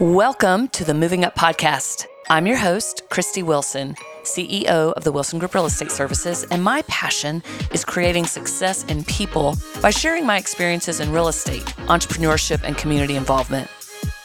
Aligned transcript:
Welcome 0.00 0.66
to 0.70 0.82
the 0.82 0.92
Moving 0.92 1.24
Up 1.24 1.36
Podcast. 1.36 2.06
I'm 2.28 2.48
your 2.48 2.56
host, 2.56 3.02
Christie 3.10 3.44
Wilson, 3.44 3.94
CEO 4.24 4.92
of 4.92 5.04
the 5.04 5.12
Wilson 5.12 5.38
Group 5.38 5.54
Real 5.54 5.66
Estate 5.66 5.92
Services, 5.92 6.44
and 6.50 6.64
my 6.64 6.82
passion 6.88 7.44
is 7.70 7.84
creating 7.84 8.26
success 8.26 8.82
in 8.86 9.04
people 9.04 9.56
by 9.80 9.90
sharing 9.90 10.26
my 10.26 10.36
experiences 10.36 10.98
in 10.98 11.12
real 11.12 11.28
estate, 11.28 11.62
entrepreneurship, 11.86 12.64
and 12.64 12.76
community 12.76 13.14
involvement. 13.14 13.70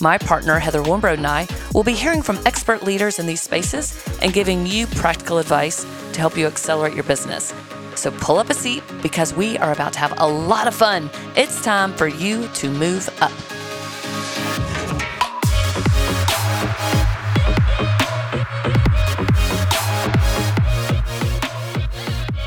My 0.02 0.18
partner, 0.18 0.57
Heather 0.57 0.82
Wimbrod, 0.82 1.18
and 1.18 1.27
I 1.27 1.47
will 1.75 1.83
be 1.83 1.93
hearing 1.93 2.23
from 2.23 2.39
expert 2.47 2.81
leaders 2.81 3.20
in 3.20 3.27
these 3.27 3.43
spaces 3.43 4.04
and 4.23 4.33
giving 4.33 4.65
you 4.65 4.88
practical 4.88 5.38
advice 5.38 5.83
to 6.13 6.20
help 6.20 6.36
you 6.36 6.47
accelerate 6.47 6.95
your 6.95 7.04
business. 7.04 7.54
So 7.93 8.09
pull 8.09 8.39
up 8.39 8.49
a 8.49 8.55
seat 8.55 8.81
because 9.04 9.36
we 9.36 9.55
are 9.59 9.71
about 9.71 9.93
to 9.93 9.99
have 9.99 10.20
a 10.20 10.27
lot 10.27 10.65
of 10.65 10.73
fun. 10.73 11.11
It's 11.36 11.63
time 11.63 11.93
for 11.93 12.07
you 12.07 12.47
to 12.55 12.71
move 12.71 13.07
up. 13.21 13.59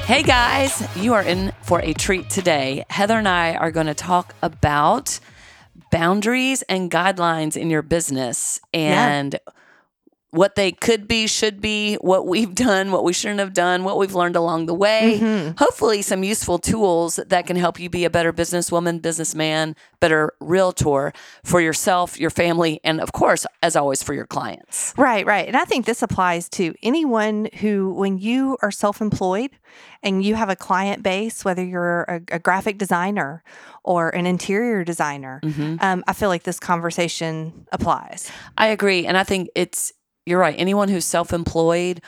Hey 0.04 0.24
guys, 0.24 0.82
you 0.96 1.14
are 1.14 1.22
in 1.22 1.52
for 1.62 1.80
a 1.80 1.94
treat 1.94 2.28
today. 2.28 2.84
Heather 2.90 3.16
and 3.16 3.28
I 3.28 3.54
are 3.54 3.70
going 3.70 3.86
to 3.86 3.94
talk 3.94 4.34
about 4.42 5.20
boundaries 5.90 6.62
and 6.62 6.90
guidelines 6.90 7.56
in 7.56 7.70
your 7.70 7.82
business 7.82 8.60
and 8.74 9.34
yeah. 9.34 9.52
What 10.32 10.54
they 10.54 10.72
could 10.72 11.06
be, 11.06 11.26
should 11.26 11.60
be, 11.60 11.96
what 11.96 12.26
we've 12.26 12.54
done, 12.54 12.90
what 12.90 13.04
we 13.04 13.12
shouldn't 13.12 13.38
have 13.38 13.52
done, 13.52 13.84
what 13.84 13.98
we've 13.98 14.14
learned 14.14 14.34
along 14.34 14.64
the 14.64 14.72
way. 14.74 15.18
Mm-hmm. 15.20 15.58
Hopefully, 15.58 16.00
some 16.00 16.24
useful 16.24 16.58
tools 16.58 17.20
that 17.26 17.46
can 17.46 17.56
help 17.56 17.78
you 17.78 17.90
be 17.90 18.06
a 18.06 18.10
better 18.10 18.32
businesswoman, 18.32 19.02
businessman, 19.02 19.76
better 20.00 20.32
realtor 20.40 21.12
for 21.44 21.60
yourself, 21.60 22.18
your 22.18 22.30
family, 22.30 22.80
and 22.82 22.98
of 22.98 23.12
course, 23.12 23.46
as 23.62 23.76
always, 23.76 24.02
for 24.02 24.14
your 24.14 24.26
clients. 24.26 24.94
Right, 24.96 25.26
right. 25.26 25.46
And 25.46 25.56
I 25.56 25.66
think 25.66 25.84
this 25.84 26.02
applies 26.02 26.48
to 26.50 26.74
anyone 26.82 27.50
who, 27.60 27.92
when 27.92 28.16
you 28.16 28.56
are 28.62 28.70
self 28.70 29.02
employed 29.02 29.50
and 30.02 30.24
you 30.24 30.34
have 30.34 30.48
a 30.48 30.56
client 30.56 31.02
base, 31.02 31.44
whether 31.44 31.62
you're 31.62 32.04
a, 32.04 32.22
a 32.32 32.38
graphic 32.38 32.78
designer 32.78 33.44
or 33.84 34.08
an 34.08 34.24
interior 34.24 34.82
designer, 34.82 35.40
mm-hmm. 35.44 35.76
um, 35.80 36.02
I 36.08 36.14
feel 36.14 36.30
like 36.30 36.44
this 36.44 36.58
conversation 36.58 37.66
applies. 37.70 38.32
I 38.56 38.68
agree. 38.68 39.04
And 39.04 39.18
I 39.18 39.24
think 39.24 39.50
it's, 39.54 39.92
you're 40.26 40.38
right. 40.38 40.54
Anyone 40.58 40.88
who's 40.88 41.04
self 41.04 41.32
employed, 41.32 42.00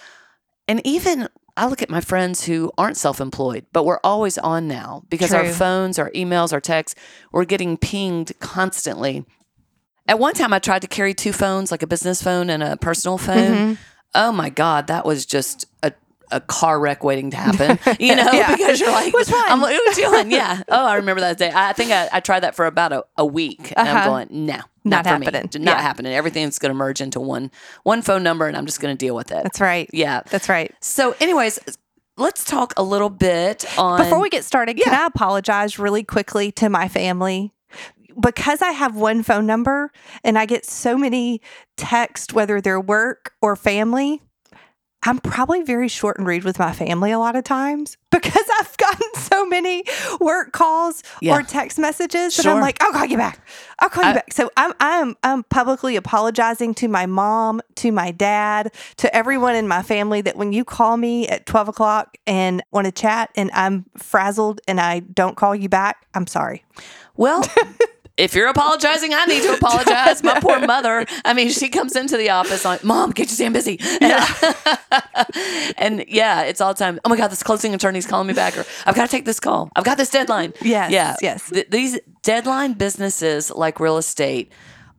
and 0.69 0.84
even 0.87 1.29
I 1.57 1.67
look 1.67 1.83
at 1.83 1.91
my 1.91 2.01
friends 2.01 2.45
who 2.45 2.73
aren't 2.77 2.97
self 2.97 3.20
employed, 3.20 3.67
but 3.73 3.84
we're 3.84 4.01
always 4.03 4.39
on 4.39 4.67
now 4.67 5.05
because 5.09 5.31
True. 5.31 5.41
our 5.41 5.48
phones, 5.53 5.98
our 5.98 6.11
emails, 6.11 6.53
our 6.53 6.61
texts, 6.61 7.01
we're 7.33 7.45
getting 7.45 7.77
pinged 7.77 8.33
constantly. 8.41 9.25
At 10.07 10.19
one 10.19 10.35
time, 10.35 10.53
I 10.53 10.59
tried 10.59 10.83
to 10.83 10.89
carry 10.89 11.15
two 11.15 11.33
phones, 11.33 11.70
like 11.70 11.83
a 11.83 11.87
business 11.87 12.23
phone 12.23 12.51
and 12.51 12.62
a 12.62 12.77
personal 12.77 13.19
phone. 13.19 13.53
Mm-hmm. 13.53 13.75
Oh 14.15 14.33
my 14.33 14.51
God, 14.51 14.87
that 14.89 15.07
was 15.07 15.27
just 15.27 15.67
a 15.83 15.92
a 16.30 16.41
car 16.41 16.78
wreck 16.80 17.05
waiting 17.05 17.30
to 17.30 17.36
happen, 17.36 17.78
you 18.00 18.14
know, 18.17 18.30
yeah. 18.33 18.56
because 18.56 18.80
you're 18.80 18.91
like, 18.91 19.12
which 19.12 19.28
one? 19.28 19.44
I'm 19.47 19.61
like, 19.61 19.77
who's 19.77 19.97
doing? 19.97 20.30
Yeah. 20.30 20.62
Oh, 20.69 20.86
I 20.86 20.97
remember 20.97 21.20
that 21.20 21.39
day. 21.39 21.50
I 21.55 21.72
think 21.72 21.91
I, 21.91 22.08
I 22.12 22.20
tried 22.20 22.41
that 22.41 22.55
for 22.55 22.67
about 22.67 22.92
a, 22.92 23.05
a 23.17 23.27
week. 23.27 23.72
And 23.77 23.89
uh-huh. 23.89 23.98
I'm 23.98 24.08
going, 24.08 24.47
no, 24.47 24.55
not, 24.55 25.05
not 25.05 25.06
happening. 25.06 25.50
Me. 25.55 25.64
Not 25.64 25.77
yeah. 25.77 25.83
happening. 25.83 26.14
Everything's 26.14 26.58
going 26.58 26.70
to 26.70 26.75
merge 26.75 27.00
into 27.00 27.20
one, 27.20 27.50
one 27.83 28.02
phone 28.02 28.22
number 28.22 28.47
and 28.47 28.56
I'm 28.56 28.67
just 28.67 28.80
going 28.80 28.97
to 28.97 28.98
deal 28.98 29.14
with 29.14 29.33
it. 29.33 29.42
That's 29.42 29.61
right. 29.61 29.89
Yeah. 29.92 30.22
That's 30.30 30.48
right. 30.48 30.75
So 30.80 31.14
anyways, 31.20 31.58
let's 32.17 32.45
talk 32.45 32.75
a 32.77 32.83
little 32.83 33.11
bit 33.11 33.64
on. 33.78 34.02
Before 34.02 34.20
we 34.20 34.30
get 34.30 34.45
started, 34.45 34.78
yeah. 34.78 34.84
can 34.84 34.95
I 34.95 35.06
apologize 35.06 35.78
really 35.78 36.05
quickly 36.05 36.52
to 36.52 36.69
my 36.69 36.89
family? 36.89 37.52
Because 38.19 38.62
I 38.62 38.70
have 38.70 38.95
one 38.95 39.22
phone 39.22 39.47
number 39.47 39.91
and 40.22 40.39
I 40.39 40.47
get 40.47 40.64
so 40.64 40.97
many 40.97 41.41
texts, 41.77 42.33
whether 42.33 42.61
they're 42.61 42.80
work 42.80 43.33
or 43.42 43.56
family, 43.56 44.22
I'm 45.06 45.19
probably 45.19 45.62
very 45.62 45.88
short 45.88 46.19
and 46.19 46.27
rude 46.27 46.45
with 46.45 46.58
my 46.58 46.73
family 46.73 47.12
a 47.12 47.18
lot 47.18 47.36
of 47.36 47.45
times 47.45 47.98
because 48.11 48.45
I've 48.58 48.77
gotten 48.77 49.08
so 49.17 49.45
many 49.45 49.84
work 50.20 50.52
calls 50.52 51.02
yeah. 51.20 51.36
or 51.36 51.42
text 51.42 51.79
messages 51.79 52.34
sure. 52.34 52.45
that 52.45 52.51
I'm 52.51 52.61
like, 52.61 52.83
I'll 52.83 52.92
call 52.92 53.05
you 53.05 53.18
back. 53.18 53.40
Oh, 53.46 53.51
I'll 53.80 53.89
call 53.90 54.05
I, 54.05 54.08
you 54.08 54.14
back. 54.14 54.33
So 54.33 54.51
I'm 54.56 54.73
I'm 54.80 55.17
I'm 55.23 55.42
publicly 55.45 55.96
apologizing 55.96 56.74
to 56.77 56.89
my 56.89 57.06
mom, 57.06 57.61
to 57.77 57.92
my 57.92 58.12
dad, 58.12 58.73
to 58.96 59.14
everyone 59.14 59.55
in 59.55 59.68
my 59.68 59.83
family 59.83 60.23
that 60.23 60.36
when 60.36 60.52
you 60.52 60.64
call 60.64 60.96
me 60.96 61.29
at 61.29 61.45
12 61.46 61.68
o'clock 61.68 62.17
and 62.27 62.62
want 62.70 62.86
to 62.86 62.92
chat 62.92 63.30
and 63.36 63.50
I'm 63.52 63.84
frazzled 63.96 64.61
and 64.67 64.80
I 64.80 65.00
don't 65.00 65.36
call 65.36 65.55
you 65.55 65.68
back, 65.68 66.06
I'm 66.14 66.27
sorry. 66.27 66.64
Well, 67.17 67.45
if 68.17 68.35
you're 68.35 68.48
apologizing, 68.48 69.13
I 69.13 69.25
need 69.27 69.42
to 69.42 69.55
apologize. 69.61 70.23
My 70.23 70.41
poor 70.41 70.58
mother. 70.67 71.07
I 71.25 71.35
mean, 71.35 71.51
she 71.51 71.69
comes 71.69 71.97
into 71.97 72.17
the 72.17 72.30
office 72.30 72.64
like, 72.64 72.85
"Mom, 72.85 73.11
get 73.11 73.29
your 73.30 73.36
damn 73.36 73.52
busy." 73.52 73.79
Yeah. 74.01 74.27
and 75.79 76.05
yeah, 76.08 76.42
it's 76.42 76.61
all 76.61 76.74
the 76.74 76.79
time. 76.79 77.01
Oh 77.05 77.08
my 77.08 77.17
God, 77.17 77.29
this 77.29 77.42
closing 77.42 77.74
attorney's 77.74 78.07
calling 78.07 78.27
me 78.27 78.35
back, 78.35 78.57
or 78.57 78.64
I've 78.86 78.95
got 78.95 79.07
to 79.07 79.11
take 79.11 79.24
this 79.24 79.41
call. 79.41 79.70
I've 79.77 79.85
got 79.85 79.98
this 79.98 80.11
deadline. 80.11 80.53
Yes. 80.63 80.91
Yeah. 80.91 81.17
Yes. 81.20 81.51
Th- 81.51 81.69
these 81.69 81.98
deadline 82.23 82.74
businesses 82.74 83.51
like 83.51 83.80
real 83.80 83.98
estate 83.98 84.53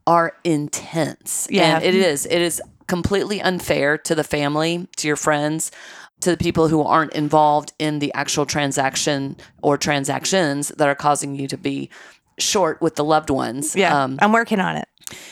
are 0.07 0.37
intense. 0.43 1.47
Yeah. 1.49 1.77
And 1.77 1.83
it 1.83 1.95
is. 1.95 2.25
It 2.25 2.41
is 2.41 2.61
completely 2.87 3.41
unfair 3.41 3.97
to 3.97 4.13
the 4.13 4.23
family, 4.23 4.87
to 4.97 5.07
your 5.07 5.17
friends 5.17 5.71
to 6.21 6.31
the 6.31 6.37
people 6.37 6.69
who 6.69 6.81
aren't 6.81 7.13
involved 7.13 7.73
in 7.77 7.99
the 7.99 8.11
actual 8.13 8.45
transaction 8.45 9.35
or 9.61 9.77
transactions 9.77 10.69
that 10.69 10.87
are 10.87 10.95
causing 10.95 11.35
you 11.35 11.47
to 11.47 11.57
be 11.57 11.89
short 12.37 12.81
with 12.81 12.95
the 12.95 13.03
loved 13.03 13.29
ones. 13.29 13.75
Yeah. 13.75 14.03
Um, 14.03 14.17
I'm 14.21 14.31
working 14.31 14.59
on 14.59 14.77
it. 14.77 14.87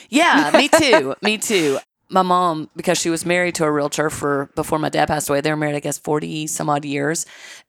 Yeah, 0.09 0.51
me 0.57 0.69
too. 0.69 1.15
me 1.21 1.37
too. 1.37 1.79
My 2.09 2.21
mom, 2.21 2.69
because 2.75 2.99
she 2.99 3.09
was 3.09 3.25
married 3.25 3.55
to 3.55 3.65
a 3.65 3.71
realtor 3.71 4.09
for 4.11 4.51
before 4.55 4.77
my 4.77 4.89
dad 4.89 5.07
passed 5.07 5.29
away, 5.29 5.41
they 5.41 5.49
were 5.49 5.57
married, 5.57 5.75
I 5.75 5.79
guess, 5.79 5.97
40 5.97 6.45
some 6.45 6.69
odd 6.69 6.85
years. 6.85 7.25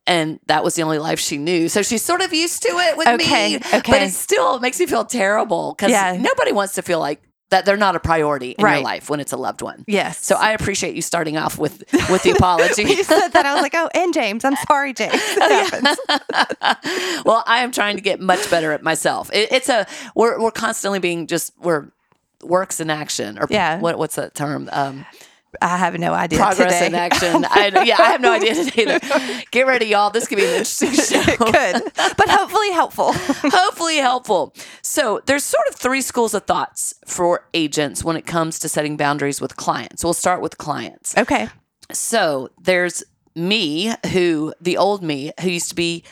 And 0.06 0.38
that 0.46 0.62
was 0.62 0.74
the 0.74 0.82
only 0.82 0.98
life 0.98 1.18
she 1.18 1.38
knew. 1.38 1.70
So 1.70 1.82
she's 1.82 2.04
sort 2.04 2.20
of 2.20 2.34
used 2.34 2.62
to 2.62 2.68
it 2.68 2.98
with 2.98 3.08
okay, 3.08 3.54
me. 3.54 3.56
Okay. 3.56 3.92
But 3.92 4.02
it 4.02 4.12
still 4.12 4.60
makes 4.60 4.78
me 4.78 4.86
feel 4.86 5.04
terrible 5.06 5.74
because 5.74 5.92
yeah. 5.92 6.18
nobody 6.20 6.52
wants 6.52 6.74
to 6.74 6.82
feel 6.82 7.00
like 7.00 7.22
that 7.50 7.64
they're 7.64 7.76
not 7.76 7.94
a 7.94 8.00
priority 8.00 8.52
in 8.52 8.64
right. 8.64 8.76
your 8.76 8.84
life 8.84 9.10
when 9.10 9.20
it's 9.20 9.32
a 9.32 9.36
loved 9.36 9.62
one. 9.62 9.84
Yes. 9.86 10.24
So 10.24 10.34
I 10.34 10.52
appreciate 10.52 10.94
you 10.94 11.02
starting 11.02 11.36
off 11.36 11.58
with 11.58 11.84
with 12.10 12.22
the 12.22 12.30
apology. 12.30 12.82
you 12.82 13.04
said 13.04 13.28
that 13.28 13.46
I 13.46 13.54
was 13.54 13.62
like, 13.62 13.74
oh, 13.74 13.88
and 13.94 14.12
James, 14.12 14.44
I'm 14.44 14.56
sorry, 14.56 14.92
James. 14.92 15.12
well, 17.24 17.44
I 17.46 17.60
am 17.60 17.70
trying 17.70 17.96
to 17.96 18.02
get 18.02 18.20
much 18.20 18.50
better 18.50 18.72
at 18.72 18.82
myself. 18.82 19.30
It, 19.32 19.52
it's 19.52 19.68
a 19.68 19.86
we're 20.14 20.40
we're 20.40 20.50
constantly 20.50 20.98
being 20.98 21.26
just 21.26 21.52
we're 21.58 21.90
works 22.42 22.80
in 22.80 22.90
action 22.90 23.38
or 23.38 23.46
yeah. 23.50 23.78
what 23.78 23.98
what's 23.98 24.16
that 24.16 24.34
term? 24.34 24.68
Um, 24.72 25.06
I 25.62 25.76
have 25.78 25.98
no 25.98 26.12
idea. 26.12 26.38
Progress 26.38 26.74
today. 26.74 26.86
in 26.86 26.94
action. 26.94 27.44
I, 27.44 27.82
yeah, 27.84 27.96
I 27.98 28.10
have 28.10 28.20
no 28.20 28.32
idea 28.32 28.54
today 28.54 28.82
either. 28.82 29.44
Get 29.50 29.66
ready, 29.66 29.86
y'all. 29.86 30.10
This 30.10 30.28
could 30.28 30.36
be 30.36 30.44
an 30.44 30.50
interesting 30.50 30.92
show. 30.92 31.36
Good, 31.36 31.82
but 31.94 32.28
hopefully 32.28 32.70
helpful. 32.72 33.12
hopefully 33.16 33.96
helpful. 33.96 34.54
So 34.82 35.20
there's 35.26 35.44
sort 35.44 35.66
of 35.68 35.76
three 35.76 36.00
schools 36.00 36.34
of 36.34 36.44
thoughts 36.44 36.94
for 37.06 37.46
agents 37.54 38.04
when 38.04 38.16
it 38.16 38.26
comes 38.26 38.58
to 38.60 38.68
setting 38.68 38.96
boundaries 38.96 39.40
with 39.40 39.56
clients. 39.56 40.04
We'll 40.04 40.14
start 40.14 40.40
with 40.40 40.58
clients. 40.58 41.16
Okay. 41.16 41.48
So 41.92 42.50
there's 42.60 43.02
me, 43.34 43.94
who 44.12 44.54
the 44.60 44.76
old 44.76 45.02
me, 45.02 45.32
who 45.40 45.50
used 45.50 45.68
to 45.70 45.74
be 45.74 46.04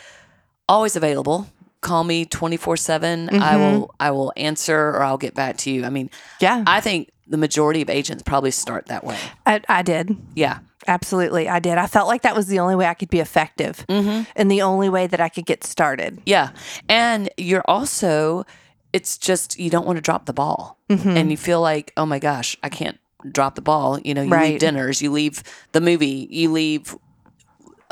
always 0.69 0.97
available 0.97 1.49
call 1.83 2.05
me 2.05 2.25
24 2.25 2.77
7 2.79 3.29
i 3.29 3.33
mm-hmm. 3.33 3.61
will 3.61 3.95
i 4.01 4.11
will 4.11 4.33
answer 4.37 4.91
or 4.91 5.03
i'll 5.03 5.19
get 5.19 5.35
back 5.35 5.59
to 5.59 5.71
you 5.71 5.85
i 5.85 5.91
mean 5.91 6.09
yeah 6.41 6.65
i 6.67 6.81
think 6.81 7.13
the 7.33 7.39
majority 7.39 7.83
of 7.83 7.89
agents 7.89 8.23
probably 8.23 8.51
start 8.51 8.87
that 8.87 9.05
way. 9.05 9.19
I, 9.47 9.61
I 9.69 9.83
did. 9.83 10.17
Yeah. 10.35 10.59
Absolutely. 10.87 11.49
I 11.49 11.61
did. 11.61 11.79
I 11.79 11.87
felt 11.87 12.09
like 12.09 12.23
that 12.23 12.37
was 12.37 12.47
the 12.47 12.59
only 12.59 12.75
way 12.75 12.87
I 12.87 12.95
could 12.95 13.09
be 13.09 13.21
effective 13.21 13.87
mm-hmm. 13.89 14.25
and 14.37 14.51
the 14.51 14.63
only 14.63 14.91
way 14.91 15.07
that 15.07 15.21
I 15.21 15.29
could 15.29 15.47
get 15.47 15.65
started. 15.65 16.21
Yeah. 16.27 16.51
And 16.89 17.31
you're 17.39 17.65
also, 17.67 18.45
it's 18.93 19.17
just, 19.17 19.59
you 19.59 19.71
don't 19.71 19.87
want 19.87 19.97
to 19.97 20.03
drop 20.03 20.27
the 20.27 20.33
ball. 20.33 20.79
Mm-hmm. 20.91 21.09
And 21.09 21.31
you 21.31 21.39
feel 21.39 21.63
like, 21.63 21.93
oh 21.97 22.05
my 22.05 22.19
gosh, 22.19 22.57
I 22.63 22.69
can't 22.69 22.99
drop 23.31 23.55
the 23.55 23.63
ball. 23.63 23.99
You 24.01 24.13
know, 24.13 24.23
you 24.23 24.31
right. 24.31 24.51
leave 24.51 24.61
dinners, 24.61 25.01
you 25.01 25.11
leave 25.11 25.43
the 25.71 25.81
movie, 25.81 26.29
you 26.31 26.53
leave 26.53 26.97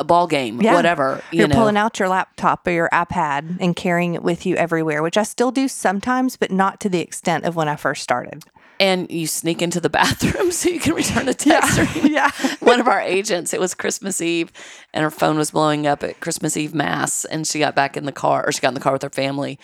a 0.00 0.04
ball 0.04 0.26
game, 0.26 0.60
yeah. 0.60 0.74
whatever. 0.74 1.22
You 1.30 1.44
are 1.44 1.48
pulling 1.48 1.76
out 1.76 1.98
your 1.98 2.08
laptop 2.08 2.66
or 2.66 2.70
your 2.70 2.88
iPad 2.92 3.58
and 3.60 3.76
carrying 3.76 4.14
it 4.14 4.22
with 4.22 4.46
you 4.46 4.56
everywhere, 4.56 5.02
which 5.02 5.16
I 5.16 5.22
still 5.22 5.52
do 5.52 5.68
sometimes, 5.68 6.36
but 6.36 6.50
not 6.50 6.80
to 6.80 6.88
the 6.88 7.00
extent 7.00 7.44
of 7.44 7.54
when 7.54 7.68
I 7.68 7.76
first 7.76 8.02
started 8.02 8.44
and 8.80 9.10
you 9.10 9.26
sneak 9.26 9.60
into 9.60 9.78
the 9.78 9.90
bathroom 10.00 10.50
so 10.50 10.70
you 10.70 10.80
can 10.80 10.94
return 10.94 11.28
a 11.28 11.34
text. 11.34 11.78
Yeah. 11.78 12.04
yeah. 12.04 12.30
One 12.60 12.80
of 12.80 12.88
our 12.88 13.00
agents, 13.00 13.52
it 13.52 13.60
was 13.60 13.74
Christmas 13.74 14.20
Eve, 14.20 14.50
and 14.92 15.04
her 15.04 15.10
phone 15.10 15.36
was 15.36 15.52
blowing 15.52 15.86
up 15.86 16.02
at 16.02 16.18
Christmas 16.18 16.56
Eve 16.56 16.74
mass, 16.74 17.24
and 17.26 17.46
she 17.46 17.60
got 17.60 17.76
back 17.76 17.96
in 17.96 18.06
the 18.06 18.12
car, 18.12 18.44
or 18.44 18.50
she 18.50 18.60
got 18.60 18.68
in 18.68 18.74
the 18.74 18.80
car 18.80 18.94
with 18.94 19.02
her 19.02 19.10
family, 19.10 19.58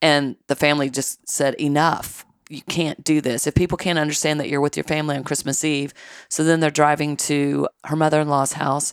and 0.00 0.36
the 0.48 0.56
family 0.56 0.90
just 0.90 1.28
said, 1.28 1.54
"Enough." 1.54 2.24
You 2.48 2.62
can't 2.62 3.02
do 3.02 3.20
this. 3.20 3.48
If 3.48 3.56
people 3.56 3.76
can't 3.76 3.98
understand 3.98 4.38
that 4.38 4.48
you're 4.48 4.60
with 4.60 4.76
your 4.76 4.84
family 4.84 5.16
on 5.16 5.24
Christmas 5.24 5.64
Eve, 5.64 5.92
so 6.28 6.44
then 6.44 6.60
they're 6.60 6.70
driving 6.70 7.16
to 7.16 7.68
her 7.86 7.96
mother 7.96 8.20
in 8.20 8.28
law's 8.28 8.52
house 8.52 8.92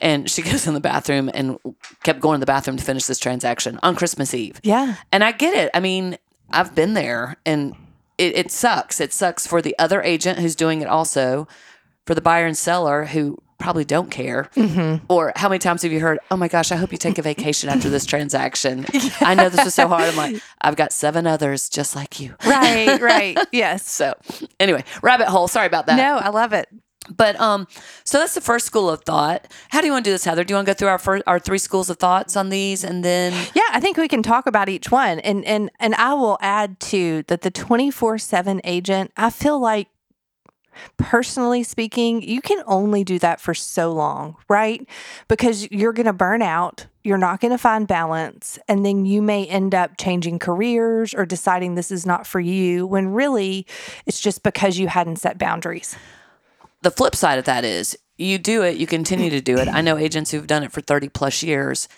and 0.00 0.30
she 0.30 0.42
goes 0.50 0.66
in 0.66 0.74
the 0.74 0.80
bathroom 0.80 1.30
and 1.32 1.58
kept 2.02 2.20
going 2.20 2.36
to 2.36 2.40
the 2.40 2.46
bathroom 2.46 2.76
to 2.76 2.84
finish 2.84 3.06
this 3.06 3.18
transaction 3.18 3.78
on 3.82 3.94
Christmas 3.94 4.34
Eve. 4.34 4.60
Yeah. 4.62 4.96
And 5.12 5.24
I 5.24 5.32
get 5.32 5.54
it. 5.54 5.70
I 5.74 5.80
mean, 5.80 6.18
I've 6.50 6.74
been 6.74 6.94
there 6.94 7.36
and 7.44 7.74
it, 8.16 8.36
it 8.36 8.50
sucks. 8.50 9.00
It 9.00 9.12
sucks 9.12 9.46
for 9.46 9.62
the 9.62 9.78
other 9.78 10.02
agent 10.02 10.38
who's 10.38 10.56
doing 10.56 10.80
it 10.82 10.88
also, 10.88 11.46
for 12.06 12.14
the 12.14 12.20
buyer 12.20 12.46
and 12.46 12.56
seller 12.56 13.04
who 13.06 13.38
probably 13.58 13.84
don't 13.84 14.10
care. 14.10 14.48
Mm-hmm. 14.54 15.04
Or 15.08 15.32
how 15.36 15.48
many 15.48 15.58
times 15.58 15.82
have 15.82 15.92
you 15.92 16.00
heard, 16.00 16.18
oh 16.30 16.36
my 16.36 16.48
gosh, 16.48 16.72
I 16.72 16.76
hope 16.76 16.92
you 16.92 16.98
take 16.98 17.18
a 17.18 17.22
vacation 17.22 17.68
after 17.68 17.90
this 17.90 18.06
transaction? 18.12 18.86
I 19.20 19.34
know 19.34 19.48
this 19.48 19.64
was 19.64 19.74
so 19.74 19.88
hard. 19.88 20.04
I'm 20.04 20.16
like, 20.16 20.42
I've 20.60 20.76
got 20.76 20.92
seven 20.92 21.26
others 21.26 21.68
just 21.68 21.94
like 21.94 22.20
you. 22.20 22.34
Right, 22.46 23.00
right. 23.00 23.38
Yes. 23.52 23.88
So 23.88 24.14
anyway, 24.60 24.84
rabbit 25.02 25.28
hole. 25.28 25.48
Sorry 25.48 25.66
about 25.66 25.86
that. 25.86 25.96
No, 25.96 26.16
I 26.16 26.28
love 26.28 26.52
it. 26.52 26.68
But 27.14 27.38
um, 27.40 27.66
so 28.04 28.18
that's 28.18 28.34
the 28.34 28.40
first 28.40 28.66
school 28.66 28.88
of 28.88 29.02
thought. 29.02 29.46
How 29.70 29.80
do 29.80 29.86
you 29.86 29.92
want 29.92 30.04
to 30.04 30.10
do 30.10 30.14
this, 30.14 30.24
Heather? 30.24 30.44
Do 30.44 30.52
you 30.52 30.56
want 30.56 30.66
to 30.66 30.74
go 30.74 30.76
through 30.76 30.88
our 30.88 30.98
first, 30.98 31.22
our 31.26 31.38
three 31.38 31.58
schools 31.58 31.90
of 31.90 31.98
thoughts 31.98 32.36
on 32.36 32.48
these, 32.48 32.84
and 32.84 33.04
then 33.04 33.32
Yeah, 33.54 33.62
I 33.72 33.80
think 33.80 33.96
we 33.96 34.08
can 34.08 34.22
talk 34.22 34.46
about 34.46 34.68
each 34.68 34.90
one. 34.90 35.20
And 35.20 35.44
and 35.44 35.70
and 35.80 35.94
I 35.94 36.14
will 36.14 36.38
add 36.40 36.80
to 36.80 37.22
that 37.28 37.42
the 37.42 37.50
24/7 37.50 38.60
agent, 38.64 39.12
I 39.16 39.30
feel 39.30 39.58
like 39.58 39.88
personally 40.96 41.62
speaking, 41.62 42.22
you 42.22 42.40
can 42.40 42.62
only 42.66 43.04
do 43.04 43.18
that 43.18 43.40
for 43.40 43.54
so 43.54 43.92
long, 43.92 44.36
right? 44.48 44.86
Because 45.26 45.70
you're 45.70 45.92
going 45.92 46.06
to 46.06 46.12
burn 46.12 46.42
out, 46.42 46.86
you're 47.02 47.18
not 47.18 47.40
going 47.40 47.50
to 47.50 47.58
find 47.58 47.88
balance, 47.88 48.58
and 48.68 48.84
then 48.84 49.04
you 49.04 49.22
may 49.22 49.44
end 49.46 49.74
up 49.74 49.96
changing 49.98 50.38
careers 50.38 51.14
or 51.14 51.26
deciding 51.26 51.74
this 51.74 51.90
is 51.90 52.06
not 52.06 52.26
for 52.26 52.40
you 52.40 52.86
when 52.86 53.08
really 53.08 53.66
it's 54.06 54.20
just 54.20 54.42
because 54.42 54.78
you 54.78 54.88
hadn't 54.88 55.16
set 55.16 55.38
boundaries. 55.38 55.96
The 56.82 56.90
flip 56.90 57.14
side 57.14 57.38
of 57.38 57.44
that 57.46 57.64
is 57.64 57.96
you 58.16 58.38
do 58.38 58.62
it, 58.62 58.76
you 58.76 58.86
continue 58.86 59.30
to 59.30 59.40
do 59.40 59.58
it. 59.58 59.68
I 59.68 59.80
know 59.80 59.96
agents 59.96 60.30
who've 60.30 60.46
done 60.46 60.62
it 60.62 60.72
for 60.72 60.80
30 60.80 61.08
plus 61.08 61.42
years, 61.42 61.88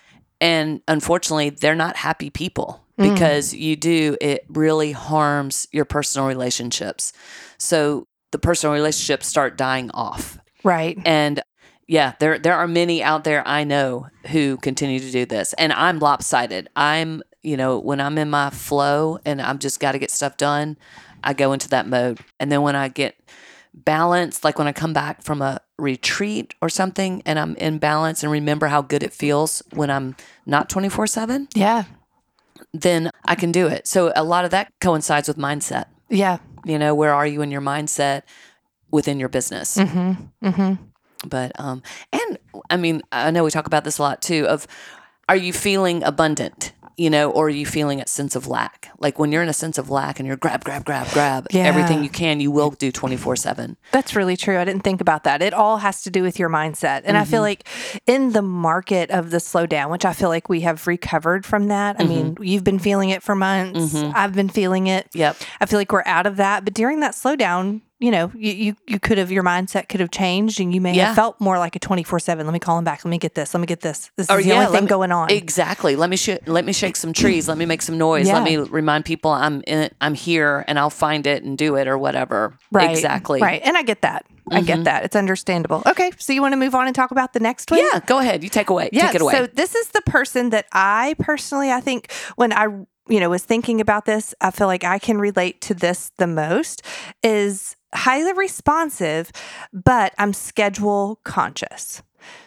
and 0.41 0.81
unfortunately, 0.89 1.51
they're 1.51 1.75
not 1.75 1.97
happy 1.97 2.31
people 2.31 2.85
hmm. 2.99 3.13
because 3.13 3.55
you 3.55 3.77
do, 3.77 4.17
it 4.21 4.45
really 4.49 4.93
harms 4.93 5.67
your 5.73 5.85
personal 5.85 6.29
relationships. 6.29 7.13
So 7.59 8.07
the 8.33 8.39
personal 8.39 8.75
relationships 8.75 9.27
start 9.27 9.57
dying 9.57 9.91
off. 9.93 10.39
Right. 10.63 10.99
And 11.05 11.43
yeah, 11.87 12.13
there 12.21 12.39
there 12.39 12.55
are 12.55 12.69
many 12.69 13.03
out 13.03 13.25
there 13.25 13.47
I 13.47 13.65
know 13.65 14.07
who 14.29 14.59
continue 14.59 15.01
to 15.01 15.11
do 15.11 15.27
this. 15.27 15.55
And 15.55 15.73
I'm 15.73 15.99
lopsided. 15.99 16.69
I'm, 16.77 17.23
you 17.43 17.57
know, 17.57 17.81
when 17.81 18.01
I'm 18.01 18.17
in 18.17 18.31
my 18.31 18.51
flow 18.51 19.19
and 19.25 19.43
I'm 19.43 19.59
just 19.59 19.81
got 19.81 19.93
to 19.93 19.99
get 19.99 20.11
stuff 20.11 20.37
done, 20.37 20.77
I 21.25 21.33
go 21.33 21.53
into 21.53 21.69
that 21.71 21.89
mode. 21.89 22.21
And 22.39 22.53
then 22.53 22.63
when 22.63 22.77
I 22.77 22.89
get 22.89 23.17
balanced, 23.75 24.45
like 24.45 24.59
when 24.59 24.67
I 24.67 24.73
come 24.73 24.93
back 24.93 25.23
from 25.23 25.41
a 25.43 25.61
retreat 25.79 26.55
or 26.61 26.69
something 26.69 27.23
and 27.25 27.39
I'm 27.39 27.55
in 27.57 27.79
balance 27.79 28.23
and 28.23 28.31
remember 28.33 28.67
how 28.69 28.83
good 28.83 29.03
it 29.03 29.13
feels 29.13 29.63
when 29.73 29.91
I'm 29.91 30.17
not 30.47 30.69
24/7, 30.69 31.49
Yeah. 31.55 31.85
then 32.73 33.11
I 33.25 33.35
can 33.35 33.53
do 33.53 33.67
it. 33.67 33.87
So 33.87 34.13
a 34.17 34.25
lot 34.25 34.45
of 34.45 34.51
that 34.51 34.71
coincides 34.81 35.29
with 35.29 35.37
mindset. 35.39 35.87
Yeah. 36.09 36.39
You 36.65 36.79
know, 36.79 36.95
where 36.95 37.15
are 37.15 37.27
you 37.27 37.41
in 37.43 37.51
your 37.51 37.63
mindset 37.63 38.23
within 38.91 39.19
your 39.21 39.29
business? 39.29 39.77
Mhm. 39.79 40.31
Mhm. 40.43 40.79
but 41.29 41.53
um 41.61 41.83
and 42.15 42.39
i 42.71 42.79
mean 42.79 43.03
i 43.13 43.31
know 43.31 43.45
we 43.45 43.51
talk 43.51 43.67
about 43.67 43.85
this 43.85 43.99
a 43.99 44.03
lot 44.03 44.23
too 44.23 44.47
of 44.49 44.67
are 45.29 45.37
you 45.37 45.53
feeling 45.53 46.03
abundant 46.03 46.73
you 47.01 47.09
know 47.11 47.31
or 47.31 47.47
are 47.47 47.51
you 47.51 47.67
feeling 47.67 48.01
a 48.01 48.07
sense 48.07 48.37
of 48.37 48.47
lack 48.47 48.91
like 48.99 49.19
when 49.19 49.33
you're 49.33 49.43
in 49.43 49.49
a 49.49 49.55
sense 49.55 49.79
of 49.79 49.89
lack 49.89 50.21
and 50.21 50.27
you're 50.27 50.37
grab 50.37 50.63
grab 50.65 50.85
grab 50.85 51.09
grab 51.13 51.47
Yeah. 51.51 51.65
everything 51.65 52.05
you 52.05 52.11
can 52.11 52.41
you 52.41 52.51
will 52.51 52.71
do 52.71 52.93
24 52.93 53.37
7 53.37 53.77
That's 53.93 54.15
really 54.15 54.37
true. 54.37 54.59
I 54.59 54.65
didn't 54.65 54.83
think 54.83 55.01
about 55.01 55.25
that. 55.25 55.43
It 55.43 55.55
all 55.55 55.79
has 55.79 56.03
to 56.03 56.11
do 56.11 56.23
with 56.23 56.39
your 56.39 56.49
mindset. 56.49 57.03
And 57.05 57.17
I 57.17 57.25
feel 57.25 57.43
mm-hmm. 57.43 57.43
like 57.43 58.03
in 58.07 58.33
the 58.33 58.43
market 58.43 59.11
of 59.11 59.31
the 59.31 59.39
slowdown, 59.39 59.91
which 59.91 60.05
I 60.05 60.13
feel 60.13 60.29
like 60.29 60.49
we 60.49 60.61
have 60.61 60.87
recovered 60.87 61.47
from 61.47 61.69
that. 61.69 61.97
I 61.99 62.05
mean, 62.05 62.35
mm-hmm. 62.35 62.45
you've 62.45 62.65
been 62.65 62.79
feeling 62.79 63.11
it 63.11 63.23
for 63.23 63.35
months. 63.35 63.95
Mm-hmm. 63.95 64.13
I've 64.15 64.35
been 64.35 64.49
feeling 64.49 64.87
it. 64.87 65.09
Yep. 65.15 65.37
I 65.61 65.67
feel 65.67 65.79
like 65.79 65.93
we're 65.93 66.03
out 66.07 66.27
of 66.27 66.37
that. 66.37 66.65
But 66.65 66.75
during 66.75 67.01
that 67.01 67.13
slowdown, 67.13 67.83
you 68.01 68.11
know, 68.11 68.33
you, 68.35 68.53
you, 68.53 68.77
you 68.87 68.99
could 68.99 69.19
have, 69.19 69.31
your 69.31 69.43
mindset 69.45 69.89
could 69.91 70.01
have 70.01 70.11
changed 70.11 70.59
and 70.59 70.75
you 70.75 70.81
may 70.81 70.95
Yeah. 70.95 71.07
have 71.09 71.15
felt 71.17 71.39
more 71.41 71.59
like 71.59 71.77
a 71.77 71.79
24 71.79 72.19
7. 72.19 72.47
Let 72.47 72.53
me 72.53 72.59
call 72.59 72.79
him 72.79 72.85
back. 72.85 73.05
Let 73.05 73.11
me 73.11 73.19
get 73.19 73.35
this. 73.35 73.53
Let 73.55 73.61
me 73.61 73.67
get 73.67 73.81
this. 73.83 74.11
This 74.17 74.27
is 74.27 74.31
Or, 74.31 74.41
the 74.43 74.49
yeah, 74.49 74.61
only 74.67 74.73
thing 74.73 74.85
me- 74.85 74.89
going 74.89 75.13
on. 75.13 75.31
exactly 75.31 75.97
let 75.97 76.09
me 76.11 76.17
sh- 76.17 76.39
let 76.47 76.65
me 76.65 76.73
shake 76.73 76.97
some 76.97 77.13
trees 77.13 77.47
let 77.47 77.59
me 77.59 77.67
make 77.67 77.83
some 77.83 77.99
noise 77.99 78.27
let 78.27 78.43
me 78.43 78.57
remind 78.57 79.05
people 79.05 79.31
i'm 79.31 79.63
in 79.67 79.91
i'm 80.01 80.15
here 80.15 80.65
and 80.67 80.79
i'll 80.79 80.89
find 80.91 81.27
it 81.27 81.43
and 81.45 81.59
do 81.59 81.77
it 81.77 81.87
or 81.87 81.97
whatever 81.99 82.57
right. 82.73 82.91
exactly 82.91 83.41
Right. 83.41 83.61
And 83.65 83.77
I 83.77 83.83
get 83.83 84.01
that. 84.03 84.25
I 84.51 84.63
get 84.63 84.75
mm-hmm. 84.77 84.85
that. 84.85 85.05
It's 85.05 85.15
understandable. 85.15 85.83
Okay. 85.87 86.11
So 86.19 86.33
you 86.33 86.41
want 86.43 86.53
to 86.53 86.57
move 86.57 86.75
on 86.75 86.87
and 86.87 86.95
talk 86.97 87.11
about 87.13 87.35
the 87.35 87.41
next 87.41 87.71
one? 87.71 87.81
yeah 87.81 88.01
go 88.07 88.19
ahead 88.19 88.43
you 88.43 88.49
take 88.49 88.71
away 88.71 88.89
take 88.91 89.15
it 89.15 89.21
away 89.21 89.35
So 89.35 89.47
this 89.47 89.75
is 89.75 89.89
the 89.89 90.03
person 90.03 90.51
that 90.51 90.67
I 90.73 91.15
personally, 91.19 91.71
I 91.71 91.81
think 91.81 92.11
when 92.37 92.53
I, 92.53 92.65
you 93.09 93.21
know, 93.21 93.29
was 93.31 93.45
thinking 93.45 93.81
about 93.81 94.05
this, 94.07 94.35
I 94.41 94.51
feel 94.51 94.67
like 94.69 94.85
I 94.85 94.99
can 94.99 95.19
relate 95.19 95.61
to 95.63 95.75
this 95.75 96.13
the 96.17 96.27
most 96.27 96.83
is 97.23 97.77
highly 97.95 98.33
responsive, 98.33 99.31
but 99.73 100.15
I'm 100.19 100.33
schedule 100.33 101.21
conscious. 101.25 102.03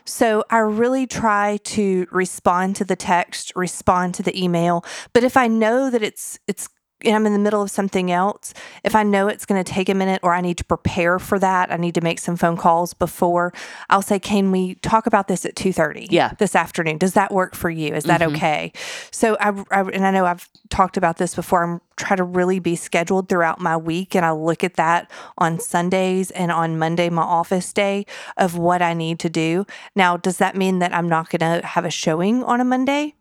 So 0.06 0.44
I 0.50 0.60
really 0.60 1.08
try 1.08 1.58
to 1.64 2.06
respond 2.12 2.76
to 2.78 2.86
the 2.86 2.96
text, 2.96 3.52
respond 3.56 4.14
to 4.16 4.24
the 4.24 4.42
email, 4.42 4.86
but 5.14 5.24
if 5.24 5.36
I 5.36 5.48
know 5.48 5.90
that 5.90 6.04
it's 6.04 6.40
it's 6.48 6.70
and 7.04 7.16
I'm 7.16 7.26
in 7.26 7.34
the 7.34 7.40
middle 7.40 7.62
of 7.62 7.72
something 7.72 8.12
else, 8.12 8.54
if 8.84 8.96
I 8.96 9.04
know 9.04 9.28
it's 9.28 9.46
going 9.46 9.64
to 9.64 9.70
take 9.70 9.90
a 9.90 9.94
minute 9.94 10.20
or 10.24 10.34
I 10.34 10.42
need 10.42 10.58
to 10.58 10.64
prepare 10.64 11.20
for 11.20 11.40
that, 11.40 11.72
I 11.72 11.78
need 11.78 11.96
to 11.96 12.02
make 12.02 12.20
some 12.20 12.36
phone 12.36 12.58
calls 12.58 12.94
before, 12.94 13.54
I'll 13.90 14.02
say, 14.02 14.20
"Can 14.20 14.52
we 14.52 14.76
talk 14.76 15.06
about 15.06 15.28
this 15.28 15.46
at 15.46 15.56
2:30 15.56 16.08
Yeah. 16.10 16.34
this 16.40 16.56
afternoon? 16.56 16.98
Does 16.98 17.14
that 17.14 17.32
work 17.32 17.56
for 17.56 17.70
you? 17.70 17.94
Is 17.94 18.06
that 18.06 18.22
mm-hmm. 18.22 18.36
okay?" 18.36 18.72
So 19.12 19.38
I, 19.40 19.50
I 19.72 19.82
and 19.82 20.06
I 20.06 20.12
know 20.12 20.26
I've 20.26 20.50
talked 20.70 20.98
about 20.98 21.18
this 21.18 21.36
before. 21.36 21.64
I'm 21.64 21.82
try 21.96 22.16
to 22.16 22.24
really 22.24 22.60
be 22.60 22.76
scheduled 22.76 23.30
throughout 23.30 23.60
my 23.60 23.78
week 23.78 24.16
and 24.16 24.26
I 24.26 24.32
look 24.32 24.64
at 24.64 24.76
that 24.76 25.10
on 25.38 25.60
Sundays 25.60 26.32
and 26.32 26.52
on 26.52 26.78
Monday 26.78 27.10
my 27.10 27.22
office 27.22 27.72
day 27.72 28.06
of 28.38 28.58
what 28.58 28.82
I 28.82 28.94
need 28.94 29.20
to 29.20 29.30
do. 29.30 29.66
Now, 29.96 30.18
does 30.18 30.38
that 30.38 30.56
mean 30.56 30.80
that 30.80 30.94
I'm 30.94 31.08
not 31.08 31.30
going 31.30 31.62
to 31.62 31.66
have 31.66 31.86
a 31.86 31.92
showing 31.92 32.44
on 32.44 32.60
a 32.60 32.66
Monday? 32.66 33.16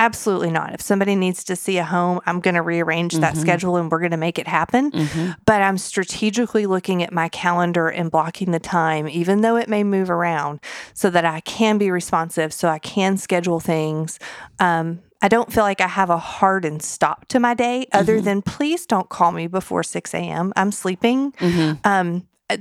Absolutely 0.00 0.50
not. 0.50 0.72
If 0.72 0.80
somebody 0.80 1.14
needs 1.14 1.44
to 1.44 1.54
see 1.54 1.76
a 1.76 1.84
home, 1.84 2.20
I'm 2.24 2.40
going 2.40 2.54
to 2.54 2.62
rearrange 2.62 3.12
that 3.18 3.36
schedule 3.36 3.76
and 3.76 3.90
we're 3.90 3.98
going 3.98 4.12
to 4.12 4.16
make 4.16 4.38
it 4.38 4.48
happen. 4.48 4.90
But 5.44 5.60
I'm 5.60 5.76
strategically 5.76 6.64
looking 6.64 7.02
at 7.02 7.12
my 7.12 7.28
calendar 7.28 7.88
and 7.88 8.10
blocking 8.10 8.50
the 8.50 8.58
time, 8.58 9.06
even 9.08 9.42
though 9.42 9.56
it 9.56 9.68
may 9.68 9.84
move 9.84 10.08
around, 10.10 10.60
so 10.94 11.10
that 11.10 11.26
I 11.26 11.40
can 11.40 11.76
be 11.76 11.90
responsive, 11.90 12.50
so 12.54 12.68
I 12.68 12.78
can 12.78 13.18
schedule 13.18 13.60
things. 13.60 14.18
Um, 14.58 15.00
I 15.20 15.28
don't 15.28 15.52
feel 15.52 15.64
like 15.64 15.82
I 15.82 15.86
have 15.86 16.08
a 16.08 16.16
hard 16.16 16.64
and 16.64 16.82
stop 16.82 17.28
to 17.28 17.38
my 17.38 17.52
day 17.52 17.86
other 17.92 18.22
than 18.22 18.40
please 18.40 18.86
don't 18.86 19.10
call 19.10 19.32
me 19.32 19.48
before 19.48 19.82
6 19.82 20.14
a.m. 20.14 20.54
I'm 20.56 20.72
sleeping. 20.72 21.34
Um, 21.84 22.26
uh, 22.48 22.56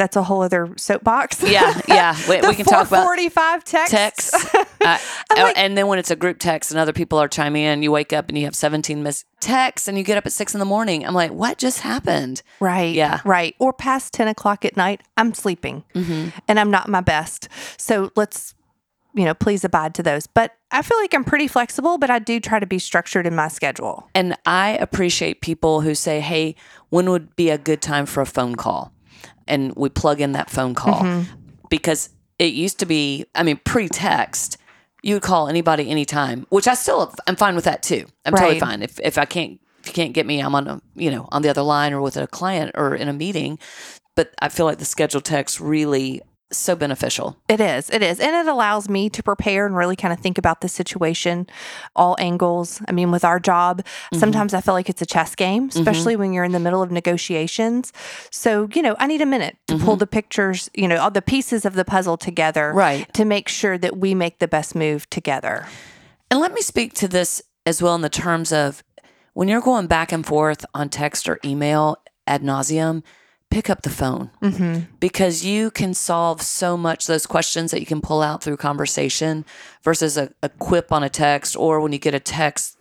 that's 0.00 0.16
a 0.16 0.22
whole 0.22 0.40
other 0.42 0.72
soapbox. 0.76 1.42
yeah 1.42 1.78
yeah 1.86 2.16
we, 2.28 2.40
we 2.40 2.54
can 2.56 2.64
talk 2.64 2.88
about 2.88 3.04
445 3.04 3.64
text. 3.64 3.92
text. 3.92 4.34
Uh, 4.82 4.96
like- 5.36 5.58
and 5.58 5.76
then 5.76 5.86
when 5.88 5.98
it's 5.98 6.10
a 6.10 6.16
group 6.16 6.38
text 6.38 6.70
and 6.70 6.80
other 6.80 6.92
people 6.94 7.18
are 7.18 7.28
chiming 7.28 7.62
in, 7.64 7.82
you 7.82 7.92
wake 7.92 8.14
up 8.14 8.30
and 8.30 8.38
you 8.38 8.44
have 8.44 8.54
17 8.54 9.02
missed 9.02 9.26
texts 9.38 9.86
and 9.88 9.98
you 9.98 10.02
get 10.02 10.16
up 10.16 10.24
at 10.24 10.32
six 10.32 10.54
in 10.54 10.58
the 10.58 10.64
morning. 10.64 11.06
I'm 11.06 11.12
like, 11.14 11.30
what 11.32 11.58
just 11.58 11.80
happened? 11.80 12.42
Right. 12.60 12.94
Yeah. 12.94 13.20
Right. 13.26 13.54
Or 13.58 13.74
past 13.74 14.14
10 14.14 14.26
o'clock 14.28 14.64
at 14.64 14.78
night, 14.78 15.02
I'm 15.18 15.34
sleeping 15.34 15.84
and 15.94 16.58
I'm 16.58 16.70
not 16.70 16.88
my 16.88 17.02
best. 17.02 17.48
So 17.76 18.10
let's, 18.16 18.54
you 19.14 19.24
know, 19.26 19.34
please 19.34 19.64
abide 19.64 19.94
to 19.96 20.02
those. 20.02 20.26
But 20.26 20.56
I 20.70 20.80
feel 20.80 20.98
like 20.98 21.12
I'm 21.14 21.24
pretty 21.24 21.46
flexible, 21.46 21.98
but 21.98 22.08
I 22.10 22.18
do 22.18 22.40
try 22.40 22.58
to 22.58 22.66
be 22.66 22.78
structured 22.78 23.26
in 23.26 23.34
my 23.36 23.48
schedule. 23.48 24.08
And 24.14 24.34
I 24.46 24.70
appreciate 24.80 25.42
people 25.42 25.82
who 25.82 25.94
say, 25.94 26.20
hey, 26.20 26.54
when 26.88 27.10
would 27.10 27.36
be 27.36 27.50
a 27.50 27.58
good 27.58 27.82
time 27.82 28.06
for 28.06 28.22
a 28.22 28.26
phone 28.26 28.54
call? 28.56 28.92
And 29.50 29.74
we 29.76 29.88
plug 29.90 30.20
in 30.20 30.32
that 30.32 30.48
phone 30.48 30.74
call 30.74 31.02
Mm-hmm. 31.02 31.34
because 31.68 32.08
it 32.38 32.54
used 32.54 32.78
to 32.78 32.86
be, 32.86 33.26
I 33.34 33.42
mean, 33.42 33.60
pre 33.64 33.88
text, 33.88 34.56
you 35.02 35.14
would 35.14 35.22
call 35.22 35.48
anybody 35.48 35.90
anytime, 35.90 36.46
which 36.48 36.66
I 36.68 36.74
still, 36.74 37.12
I'm 37.26 37.36
fine 37.36 37.54
with 37.54 37.64
that 37.64 37.82
too. 37.82 38.06
I'm 38.24 38.34
totally 38.34 38.60
fine. 38.60 38.82
If, 38.82 38.98
if 39.00 39.18
I 39.18 39.26
can't, 39.26 39.60
if 39.80 39.88
you 39.88 39.92
can't 39.92 40.14
get 40.14 40.26
me, 40.26 40.40
I'm 40.40 40.54
on 40.54 40.66
a, 40.68 40.80
you 40.94 41.10
know, 41.10 41.28
on 41.32 41.42
the 41.42 41.48
other 41.50 41.62
line 41.62 41.92
or 41.92 42.00
with 42.00 42.16
a 42.16 42.26
client 42.26 42.72
or 42.74 42.94
in 42.94 43.08
a 43.08 43.12
meeting. 43.12 43.58
But 44.14 44.32
I 44.40 44.48
feel 44.48 44.66
like 44.66 44.78
the 44.78 44.84
scheduled 44.84 45.24
text 45.24 45.60
really 45.60 46.22
so 46.52 46.74
beneficial. 46.74 47.36
It 47.48 47.60
is. 47.60 47.90
It 47.90 48.02
is. 48.02 48.18
And 48.20 48.34
it 48.34 48.50
allows 48.50 48.88
me 48.88 49.08
to 49.10 49.22
prepare 49.22 49.66
and 49.66 49.76
really 49.76 49.96
kind 49.96 50.12
of 50.12 50.20
think 50.20 50.38
about 50.38 50.60
the 50.60 50.68
situation, 50.68 51.46
all 51.94 52.16
angles. 52.18 52.82
I 52.88 52.92
mean, 52.92 53.10
with 53.10 53.24
our 53.24 53.38
job, 53.38 53.82
mm-hmm. 53.82 54.18
sometimes 54.18 54.54
I 54.54 54.60
feel 54.60 54.74
like 54.74 54.88
it's 54.88 55.02
a 55.02 55.06
chess 55.06 55.34
game, 55.34 55.68
mm-hmm. 55.68 55.78
especially 55.78 56.16
when 56.16 56.32
you're 56.32 56.44
in 56.44 56.52
the 56.52 56.60
middle 56.60 56.82
of 56.82 56.90
negotiations. 56.90 57.92
So, 58.30 58.68
you 58.74 58.82
know, 58.82 58.96
I 58.98 59.06
need 59.06 59.20
a 59.20 59.26
minute 59.26 59.56
to 59.68 59.78
pull 59.78 59.94
mm-hmm. 59.94 59.98
the 59.98 60.06
pictures, 60.06 60.70
you 60.74 60.88
know, 60.88 60.96
all 60.98 61.10
the 61.10 61.22
pieces 61.22 61.64
of 61.64 61.74
the 61.74 61.84
puzzle 61.84 62.16
together 62.16 62.72
Right. 62.74 63.12
to 63.14 63.24
make 63.24 63.48
sure 63.48 63.78
that 63.78 63.96
we 63.96 64.14
make 64.14 64.38
the 64.38 64.48
best 64.48 64.74
move 64.74 65.08
together. 65.10 65.66
And 66.30 66.40
let 66.40 66.52
me 66.52 66.62
speak 66.62 66.94
to 66.94 67.08
this 67.08 67.42
as 67.66 67.82
well 67.82 67.94
in 67.94 68.00
the 68.00 68.08
terms 68.08 68.52
of 68.52 68.82
when 69.34 69.48
you're 69.48 69.60
going 69.60 69.86
back 69.86 70.12
and 70.12 70.26
forth 70.26 70.64
on 70.74 70.88
text 70.88 71.28
or 71.28 71.38
email 71.44 71.96
ad 72.26 72.42
nauseum, 72.42 73.02
pick 73.50 73.68
up 73.68 73.82
the 73.82 73.90
phone 73.90 74.30
because 75.00 75.44
you 75.44 75.70
can 75.70 75.92
solve 75.94 76.40
so 76.40 76.76
much 76.76 77.06
those 77.06 77.26
questions 77.26 77.70
that 77.72 77.80
you 77.80 77.86
can 77.86 78.00
pull 78.00 78.22
out 78.22 78.42
through 78.42 78.56
conversation 78.56 79.44
versus 79.82 80.16
a, 80.16 80.30
a 80.42 80.48
quip 80.48 80.92
on 80.92 81.02
a 81.02 81.08
text 81.08 81.56
or 81.56 81.80
when 81.80 81.92
you 81.92 81.98
get 81.98 82.14
a 82.14 82.20
text 82.20 82.78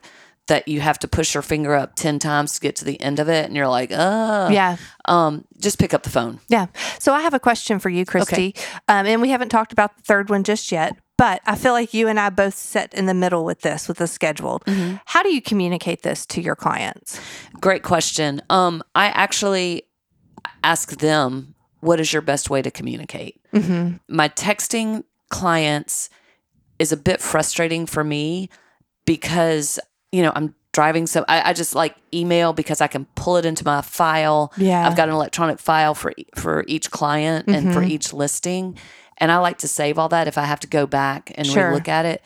that 0.47 0.67
you 0.67 0.79
have 0.81 0.97
to 0.99 1.07
push 1.07 1.33
your 1.35 1.43
finger 1.43 1.75
up 1.75 1.95
10 1.95 2.17
times 2.19 2.53
to 2.53 2.59
get 2.59 2.75
to 2.75 2.85
the 2.85 2.99
end 3.01 3.19
of 3.19 3.29
it 3.29 3.45
and 3.45 3.55
you're 3.55 3.67
like, 3.67 3.91
"Uh." 3.91 4.49
Yeah. 4.51 4.77
Um 5.05 5.45
just 5.59 5.77
pick 5.79 5.93
up 5.93 6.03
the 6.03 6.09
phone. 6.09 6.39
Yeah. 6.47 6.67
So 6.99 7.13
I 7.13 7.21
have 7.21 7.33
a 7.33 7.39
question 7.39 7.79
for 7.79 7.89
you, 7.89 8.05
Christie. 8.05 8.55
Um, 8.87 9.05
and 9.05 9.21
we 9.21 9.29
haven't 9.29 9.49
talked 9.49 9.71
about 9.73 9.95
the 9.97 10.03
third 10.03 10.29
one 10.29 10.43
just 10.43 10.71
yet, 10.71 10.95
but 11.17 11.41
I 11.45 11.55
feel 11.55 11.73
like 11.73 11.93
you 11.93 12.07
and 12.07 12.19
I 12.19 12.29
both 12.29 12.55
sit 12.55 12.93
in 12.95 13.05
the 13.05 13.13
middle 13.13 13.43
with 13.45 13.61
this, 13.61 13.87
with 13.87 13.97
the 13.97 14.07
scheduled. 14.07 14.63
How 15.05 15.21
do 15.21 15.29
you 15.33 15.41
communicate 15.41 16.01
this 16.01 16.25
to 16.27 16.41
your 16.41 16.55
clients? 16.55 17.19
Great 17.59 17.83
question. 17.83 18.41
Um 18.49 18.81
I 18.95 19.07
actually 19.07 19.83
ask 20.63 20.97
them, 20.99 21.55
"What 21.81 21.99
is 21.99 22.11
your 22.13 22.21
best 22.21 22.49
way 22.49 22.61
to 22.61 22.71
communicate?" 22.71 23.39
Mm-hmm. 23.53 23.97
my 24.07 24.29
texting 24.29 25.03
clients 25.29 26.09
is 26.77 26.91
a 26.91 26.97
bit 26.97 27.19
frustrating 27.21 27.85
for 27.87 28.03
me 28.03 28.49
because 29.05 29.79
you 30.11 30.21
know 30.21 30.31
i'm 30.35 30.53
driving 30.71 31.07
so 31.07 31.25
I, 31.27 31.49
I 31.49 31.53
just 31.53 31.73
like 31.75 31.95
email 32.13 32.53
because 32.53 32.79
i 32.81 32.87
can 32.87 33.05
pull 33.15 33.37
it 33.37 33.45
into 33.45 33.65
my 33.65 33.81
file 33.81 34.53
Yeah. 34.57 34.87
i've 34.87 34.95
got 34.95 35.09
an 35.09 35.15
electronic 35.15 35.59
file 35.59 35.95
for 35.95 36.13
for 36.35 36.63
each 36.67 36.91
client 36.91 37.47
and 37.47 37.73
for 37.73 37.81
Mhm. 37.81 37.89
each 37.89 38.13
listing 38.13 38.77
and 39.17 39.31
i 39.31 39.37
like 39.37 39.57
to 39.59 39.67
save 39.67 39.97
all 39.97 40.09
that 40.09 40.27
if 40.27 40.37
i 40.37 40.43
have 40.45 40.59
to 40.61 40.67
go 40.67 40.85
back 40.85 41.31
and 41.35 41.47
Sure. 41.47 41.73
look 41.73 41.87
at 41.87 42.05
it 42.05 42.23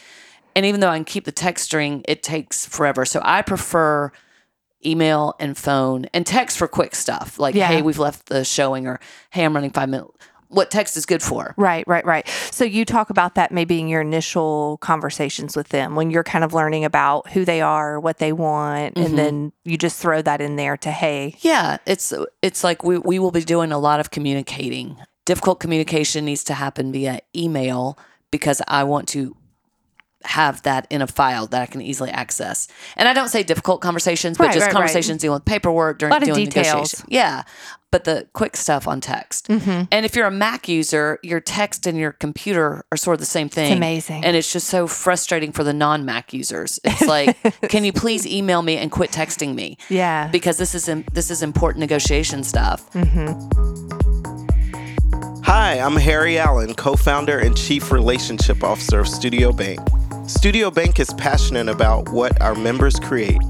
and 0.55 0.65
even 0.65 0.81
though 0.81 0.89
i 0.89 0.95
can 0.97 1.05
keep 1.05 1.23
the 1.25 1.31
text 1.31 1.63
string 1.65 2.03
it 2.07 2.21
takes 2.21 2.65
forever 2.65 3.05
so 3.05 3.21
i 3.23 3.41
prefer 3.41 4.11
email 4.85 5.35
and 5.39 5.57
phone 5.57 6.05
and 6.13 6.25
text 6.25 6.57
for 6.57 6.67
quick 6.67 6.95
stuff 6.95 7.39
like 7.39 7.55
Yeah. 7.55 7.67
hey 7.67 7.81
we've 7.81 7.99
left 7.99 8.27
the 8.27 8.43
showing 8.43 8.87
or 8.87 8.99
hey 9.31 9.43
i'm 9.45 9.53
running 9.55 9.71
five 9.71 9.89
minutes 9.89 10.11
what 10.49 10.69
text 10.69 10.95
is 10.97 11.07
good 11.07 11.23
for 11.23 11.55
Right, 11.57 11.83
right, 11.87 12.05
right. 12.05 12.27
So 12.51 12.63
you 12.63 12.85
talk 12.85 13.09
about 13.09 13.33
that 13.33 13.51
maybe 13.51 13.79
in 13.79 13.87
your 13.87 14.01
initial 14.01 14.77
conversations 14.81 15.55
with 15.55 15.69
them 15.69 15.95
when 15.95 16.11
you're 16.11 16.23
kind 16.23 16.43
of 16.43 16.53
learning 16.53 16.85
about 16.85 17.27
who 17.31 17.43
they 17.43 17.59
are, 17.61 17.99
what 17.99 18.19
they 18.19 18.31
want, 18.33 18.93
Mhm. 18.93 19.03
and 19.05 19.17
then 19.17 19.51
you 19.65 19.79
just 19.79 19.99
throw 19.99 20.21
that 20.21 20.41
in 20.41 20.55
there 20.55 20.77
to, 20.77 20.91
hey, 20.91 21.35
Yeah, 21.39 21.77
it's 21.87 22.13
it's 22.43 22.63
like 22.63 22.83
we 22.83 22.99
we 22.99 23.17
will 23.17 23.31
be 23.31 23.41
doing 23.43 23.71
a 23.71 23.79
lot 23.79 23.99
of 23.99 24.11
communicating. 24.11 24.97
Difficult 25.25 25.59
communication 25.59 26.23
needs 26.25 26.43
to 26.43 26.53
happen 26.53 26.91
via 26.91 27.21
email 27.35 27.97
because 28.29 28.61
I 28.67 28.83
want 28.83 29.07
to 29.09 29.35
have 30.25 30.61
that 30.63 30.87
in 30.89 31.01
a 31.01 31.07
file 31.07 31.47
that 31.47 31.61
I 31.61 31.65
can 31.65 31.81
easily 31.81 32.09
access. 32.09 32.67
And 32.97 33.07
I 33.07 33.13
don't 33.13 33.29
say 33.29 33.43
difficult 33.43 33.81
conversations, 33.81 34.37
but 34.37 34.45
Right, 34.45 34.53
just 34.53 34.61
right, 34.61 34.67
right. 34.67 34.73
conversations 34.73 35.21
dealing 35.21 35.35
with 35.37 35.45
paperwork 35.45 35.99
during 35.99 36.11
Lot 36.11 36.23
of 36.23 36.27
doing 36.33 36.45
details. 36.45 36.65
negotiation. 36.67 37.05
Yeah. 37.09 37.43
But 37.91 38.05
the 38.05 38.27
quick 38.33 38.57
stuff 38.57 38.87
on 38.87 39.01
text. 39.01 39.49
mm-hmm. 39.49 39.83
And 39.91 40.03
if 40.05 40.15
you're 40.15 40.25
a 40.25 40.31
Mac 40.31 40.67
user, 40.67 41.19
your 41.21 41.39
text 41.39 41.85
and 41.85 41.95
your 41.95 42.11
computer 42.13 42.83
are 42.91 42.97
sort 42.97 43.13
of 43.13 43.19
the 43.19 43.27
same 43.27 43.49
thing. 43.49 43.71
it's 43.71 43.77
amazing. 43.77 44.25
And 44.25 44.35
it's 44.35 44.51
just 44.51 44.65
so 44.67 44.87
frustrating 44.87 45.51
for 45.51 45.63
the 45.63 45.73
non 45.73 46.03
Mac 46.03 46.33
users. 46.33 46.79
It's 46.83 47.01
like, 47.05 47.37
can 47.69 47.83
you 47.85 47.93
please 47.93 48.25
email 48.25 48.63
me 48.63 48.77
and 48.77 48.91
quit 48.91 49.11
texting 49.11 49.53
me? 49.53 49.77
yeah. 49.89 50.27
because 50.29 50.57
this 50.57 50.73
is 50.73 50.87
im- 50.89 51.05
this 51.13 51.29
is 51.29 51.43
important 51.43 51.81
negotiation 51.81 52.43
stuff. 52.43 52.89
mm-hmm. 52.93 53.33
Hi, 55.43 55.77
I'm 55.79 55.97
Harry 55.97 56.39
Allen, 56.39 56.73
co 56.73 56.95
founder 56.95 57.37
and 57.37 57.55
chief 57.55 57.91
relationship 57.91 58.63
officer 58.63 59.01
of 59.01 59.07
Studio 59.07 59.51
Bank. 59.51 59.79
Studio 60.27 60.71
Bank 60.71 61.01
is 61.01 61.13
passionate 61.15 61.67
about 61.67 62.07
what 62.09 62.41
our 62.41 62.55
members 62.55 62.97
create, 62.97 63.41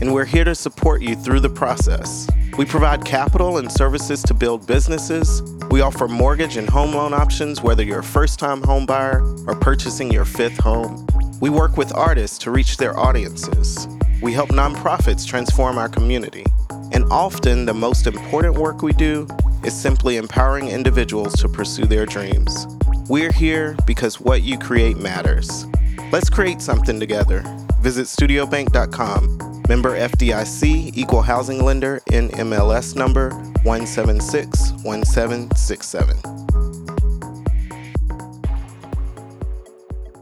and 0.00 0.14
we're 0.14 0.24
here 0.24 0.44
to 0.44 0.54
support 0.54 1.02
you 1.02 1.16
through 1.16 1.40
the 1.40 1.50
process. 1.50 2.28
We 2.56 2.64
provide 2.64 3.04
capital 3.04 3.58
and 3.58 3.70
services 3.70 4.22
to 4.22 4.34
build 4.34 4.64
businesses. 4.64 5.42
We 5.72 5.80
offer 5.80 6.06
mortgage 6.06 6.56
and 6.56 6.68
home 6.68 6.94
loan 6.94 7.12
options, 7.12 7.62
whether 7.62 7.82
you're 7.82 7.98
a 7.98 8.04
first 8.04 8.38
time 8.38 8.62
home 8.62 8.86
buyer 8.86 9.22
or 9.48 9.56
purchasing 9.56 10.12
your 10.12 10.24
fifth 10.24 10.56
home. 10.58 11.04
We 11.40 11.50
work 11.50 11.76
with 11.76 11.92
artists 11.96 12.38
to 12.38 12.52
reach 12.52 12.76
their 12.76 12.96
audiences. 12.96 13.88
We 14.22 14.32
help 14.32 14.50
nonprofits 14.50 15.26
transform 15.26 15.78
our 15.78 15.88
community. 15.88 16.44
And 16.92 17.06
often, 17.10 17.66
the 17.66 17.74
most 17.74 18.06
important 18.06 18.56
work 18.56 18.82
we 18.82 18.92
do 18.92 19.26
is 19.64 19.74
simply 19.74 20.16
empowering 20.16 20.68
individuals 20.68 21.34
to 21.40 21.48
pursue 21.48 21.86
their 21.86 22.06
dreams. 22.06 22.68
We're 23.08 23.32
here 23.32 23.76
because 23.84 24.20
what 24.20 24.42
you 24.42 24.58
create 24.58 24.96
matters. 24.96 25.66
Let's 26.12 26.28
create 26.30 26.60
something 26.60 26.98
together. 26.98 27.44
Visit 27.80 28.06
studiobank.com. 28.06 29.62
Member 29.68 29.96
FDIC, 29.96 30.96
equal 30.96 31.22
housing 31.22 31.64
lender, 31.64 32.00
NMLS 32.10 32.96
number 32.96 33.30
1761767. 33.64 36.26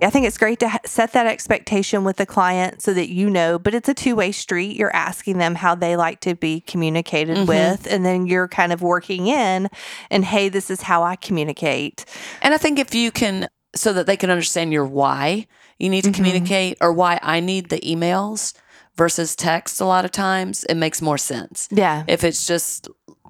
I 0.00 0.10
think 0.10 0.26
it's 0.26 0.38
great 0.38 0.60
to 0.60 0.70
set 0.84 1.12
that 1.14 1.26
expectation 1.26 2.04
with 2.04 2.18
the 2.18 2.26
client 2.26 2.82
so 2.82 2.94
that 2.94 3.08
you 3.08 3.28
know, 3.28 3.58
but 3.58 3.74
it's 3.74 3.88
a 3.88 3.94
two 3.94 4.14
way 4.14 4.30
street. 4.30 4.76
You're 4.76 4.94
asking 4.94 5.38
them 5.38 5.56
how 5.56 5.74
they 5.74 5.96
like 5.96 6.20
to 6.20 6.36
be 6.36 6.60
communicated 6.60 7.36
Mhm. 7.38 7.46
with, 7.48 7.88
and 7.90 8.06
then 8.06 8.24
you're 8.26 8.46
kind 8.46 8.72
of 8.72 8.80
working 8.80 9.26
in, 9.26 9.68
and 10.10 10.24
hey, 10.24 10.50
this 10.50 10.70
is 10.70 10.82
how 10.82 11.02
I 11.02 11.16
communicate. 11.16 12.04
And 12.42 12.54
I 12.54 12.58
think 12.58 12.78
if 12.78 12.94
you 12.94 13.10
can, 13.10 13.48
so 13.74 13.92
that 13.92 14.06
they 14.06 14.16
can 14.16 14.30
understand 14.30 14.72
your 14.72 14.84
why 14.86 15.46
you 15.78 15.88
need 15.88 16.02
to 16.04 16.10
Mhm. 16.10 16.14
communicate 16.14 16.78
or 16.80 16.92
why 16.92 17.18
I 17.22 17.40
need 17.40 17.68
the 17.68 17.80
emails 17.80 18.52
versus 18.96 19.36
text, 19.36 19.80
a 19.80 19.84
lot 19.84 20.04
of 20.04 20.10
times 20.10 20.64
it 20.64 20.74
makes 20.74 21.00
more 21.00 21.18
sense. 21.18 21.68
Yeah. 21.70 22.02
If 22.08 22.24
it's 22.24 22.46
just, 22.46 22.88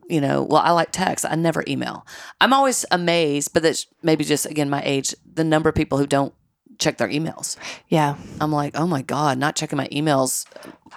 you 0.08 0.20
know, 0.20 0.42
well, 0.42 0.62
I 0.64 0.70
like 0.70 0.88
text, 0.92 1.26
I 1.28 1.34
never 1.34 1.62
email. 1.68 2.06
I'm 2.40 2.52
always 2.54 2.86
amazed, 2.90 3.52
but 3.52 3.62
that's 3.62 3.86
maybe 4.02 4.24
just 4.24 4.46
again 4.46 4.70
my 4.70 4.82
age, 4.84 5.14
the 5.34 5.44
number 5.44 5.68
of 5.68 5.74
people 5.74 5.98
who 5.98 6.06
don't 6.06 6.32
check 6.78 6.96
their 6.98 7.08
emails. 7.08 7.56
Yeah. 7.88 8.14
I'm 8.40 8.52
like, 8.52 8.78
oh 8.78 8.86
my 8.86 9.02
god, 9.02 9.36
not 9.38 9.56
checking 9.56 9.76
my 9.76 9.88
emails. 9.88 10.46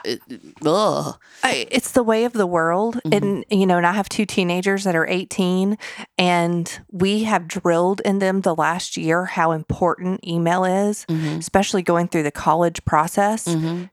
It, 0.05 0.19
ugh. 0.65 1.17
I, 1.43 1.67
it's 1.69 1.91
the 1.91 2.03
way 2.03 2.23
of 2.25 2.33
the 2.33 2.45
world. 2.47 2.99
Mhm. 3.05 3.17
And, 3.17 3.45
you 3.59 3.65
know, 3.65 3.77
and 3.77 3.85
I 3.87 3.93
have 3.93 4.07
two 4.07 4.25
teenagers 4.25 4.83
that 4.85 4.95
are 4.95 5.07
18, 5.07 5.77
and 6.17 6.79
we 6.91 7.23
have 7.23 7.47
drilled 7.47 8.01
in 8.05 8.19
them 8.19 8.41
the 8.41 8.55
last 8.55 8.95
year 8.95 9.25
how 9.25 9.51
important 9.51 10.25
email 10.25 10.63
is, 10.65 11.05
Mhm. 11.09 11.39
especially 11.39 11.81
going 11.81 12.07
through 12.07 12.23
the 12.23 12.31
college 12.31 12.85
process. 12.85 13.45
Mhm. 13.47 13.89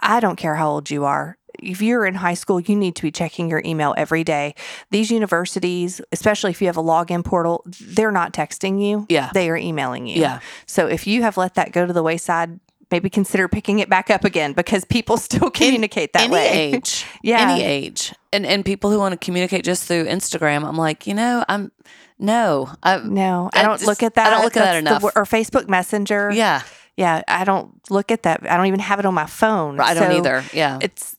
I 0.00 0.20
don't 0.20 0.36
care 0.36 0.56
how 0.56 0.68
old 0.70 0.90
you 0.90 1.04
are. 1.04 1.37
If 1.62 1.82
you're 1.82 2.06
in 2.06 2.14
high 2.14 2.34
school, 2.34 2.60
you 2.60 2.76
need 2.76 2.96
to 2.96 3.02
be 3.02 3.10
checking 3.10 3.48
your 3.50 3.62
email 3.64 3.94
every 3.96 4.24
day. 4.24 4.54
These 4.90 5.10
universities, 5.10 6.00
especially 6.12 6.50
if 6.50 6.60
you 6.60 6.66
have 6.68 6.76
a 6.76 6.82
login 6.82 7.24
portal, 7.24 7.64
they're 7.80 8.12
not 8.12 8.32
texting 8.32 8.82
you. 8.82 9.06
Yeah. 9.08 9.30
They 9.34 9.48
are 9.50 9.56
emailing 9.56 10.06
you. 10.06 10.20
Yeah. 10.20 10.40
So 10.66 10.86
if 10.86 11.06
you 11.06 11.22
have 11.22 11.36
let 11.36 11.54
that 11.54 11.72
go 11.72 11.86
to 11.86 11.92
the 11.92 12.02
wayside, 12.02 12.60
maybe 12.90 13.10
consider 13.10 13.48
picking 13.48 13.80
it 13.80 13.88
back 13.90 14.08
up 14.10 14.24
again 14.24 14.52
because 14.54 14.84
people 14.84 15.16
still 15.28 15.50
communicate 15.50 16.12
that 16.14 16.30
way. 16.30 16.48
any 16.48 16.70
way. 16.72 16.76
age 16.78 17.04
Yeah. 17.22 17.50
any 17.50 17.62
age 17.62 18.14
and 18.32 18.46
and 18.46 18.64
people 18.64 18.90
who 18.90 18.98
want 18.98 19.12
to 19.12 19.18
communicate 19.22 19.62
just 19.62 19.84
through 19.86 20.06
instagram 20.06 20.64
i'm 20.66 20.76
like 20.76 21.06
you 21.06 21.12
know 21.12 21.44
i'm 21.50 21.70
no 22.18 22.70
I, 22.82 22.96
No, 23.04 23.50
I 23.52 23.60
I 23.60 23.62
don't 23.62 23.74
just- 23.76 23.86
look 23.86 24.02
at 24.02 24.14
that. 24.14 24.26
I 24.28 24.30
don't 24.30 24.42
look 24.44 24.56
at 24.56 24.60
that 24.60 24.72
That's 24.72 24.84
the 24.84 24.90
enough. 24.90 25.02
wo- 25.02 25.10
or 25.20 25.24
Facebook 25.24 25.68
Messenger. 25.68 26.30
yeah 26.32 26.62
Yeah. 26.96 27.22
I 27.28 27.44
don't 27.44 27.70
look 27.90 28.10
at 28.10 28.22
that. 28.22 28.50
I 28.50 28.56
don't 28.56 28.66
even 28.66 28.80
have 28.80 28.98
it 28.98 29.04
on 29.06 29.12
my 29.14 29.26
phone. 29.26 29.78
i 29.80 29.92
don't 29.94 30.10
So 30.10 30.16
either 30.16 30.44
yeah 30.54 30.78
It's, 30.80 31.14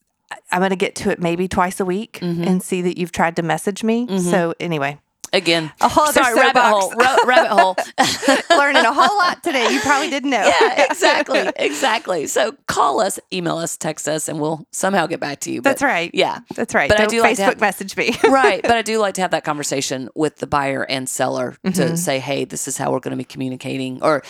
I'm 0.51 0.59
going 0.61 0.69
to 0.71 0.75
get 0.75 0.95
to 0.95 1.09
it 1.11 1.19
maybe 1.19 1.47
twice 1.47 1.79
a 1.79 1.85
week 1.85 2.19
Mhm. 2.21 2.45
and 2.47 2.63
see 2.63 2.81
that 2.81 2.97
you've 2.97 3.11
tried 3.11 3.35
to 3.37 3.43
message 3.43 3.83
me. 3.83 4.07
Mhm. 4.07 4.19
So, 4.31 4.53
anyway, 4.59 4.97
again 5.31 5.71
a 5.79 5.87
whole 5.87 6.07
sorry 6.11 6.33
rabbit 6.33 6.59
hole 6.59 6.91
Ra- 6.93 7.17
rabbit 7.23 7.49
hole 7.51 7.75
Learning 8.57 8.83
a 8.83 8.91
whole 8.91 9.15
lot 9.19 9.43
today. 9.43 9.71
You 9.71 9.79
probably 9.81 10.09
didn't 10.09 10.31
know. 10.31 10.43
yeah 10.59 10.85
exactly 10.89 11.47
exactly 11.55 12.25
so 12.25 12.53
call 12.67 12.99
us 12.99 13.19
email 13.31 13.57
us 13.57 13.77
text 13.77 14.07
us 14.07 14.27
and 14.27 14.39
we'll 14.39 14.65
somehow 14.71 15.05
get 15.05 15.19
back 15.19 15.39
to 15.41 15.51
you 15.51 15.61
That's 15.61 15.83
right. 15.83 16.09
yeah 16.15 16.39
That's 16.55 16.73
right. 16.73 16.89
But 16.89 16.97
I 16.99 17.01
Don't 17.03 17.11
do 17.11 17.21
like 17.21 17.33
Facebook 17.33 17.37
to 17.37 17.43
have- 17.43 17.61
message 17.61 17.95
me. 17.95 18.17
right 18.27 18.63
but 18.63 18.71
i 18.71 18.81
do 18.81 18.97
like 18.97 19.13
to 19.15 19.21
have 19.21 19.29
that 19.29 19.43
conversation 19.43 20.09
with 20.15 20.37
the 20.37 20.47
buyer 20.47 20.81
and 20.89 21.07
seller 21.07 21.55
to 21.63 21.69
Mhm. 21.69 21.97
say 21.99 22.17
hey 22.17 22.43
this 22.45 22.67
is 22.67 22.77
how 22.77 22.91
we're 22.91 22.99
going 22.99 23.11
to 23.11 23.17
be 23.17 23.23
communicating 23.23 24.01
or 24.01 24.23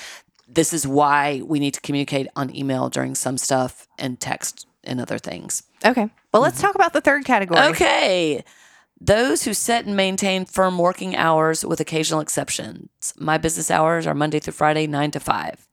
this 0.49 0.73
is 0.73 0.85
why 0.85 1.41
we 1.45 1.59
need 1.59 1.75
to 1.75 1.81
communicate 1.81 2.27
on 2.35 2.53
email 2.53 2.89
during 2.89 3.15
some 3.15 3.38
stuff 3.38 3.88
and 3.97 4.19
text 4.19 4.65
and 4.83 5.00
other 5.01 5.17
things 5.17 5.63
okay. 5.86 6.09
Well, 6.33 6.41
let's 6.43 6.62
talk 6.62 6.75
about 6.75 6.93
the 6.93 7.01
third 7.01 7.25
category. 7.25 7.59
Okay. 7.69 8.43
Those 9.01 9.43
who 9.43 9.53
set 9.53 9.86
and 9.86 9.95
maintain 9.95 10.45
firm 10.45 10.77
working 10.77 11.15
hours 11.15 11.63
with 11.65 11.79
occasional 11.79 12.19
exceptions. 12.19 13.13
My 13.17 13.38
business 13.38 13.71
hours 13.71 14.05
are 14.05 14.13
Monday 14.13 14.39
through 14.39 14.53
Friday, 14.53 14.86
nine 14.88 15.09
to 15.12 15.19
five. 15.19 15.67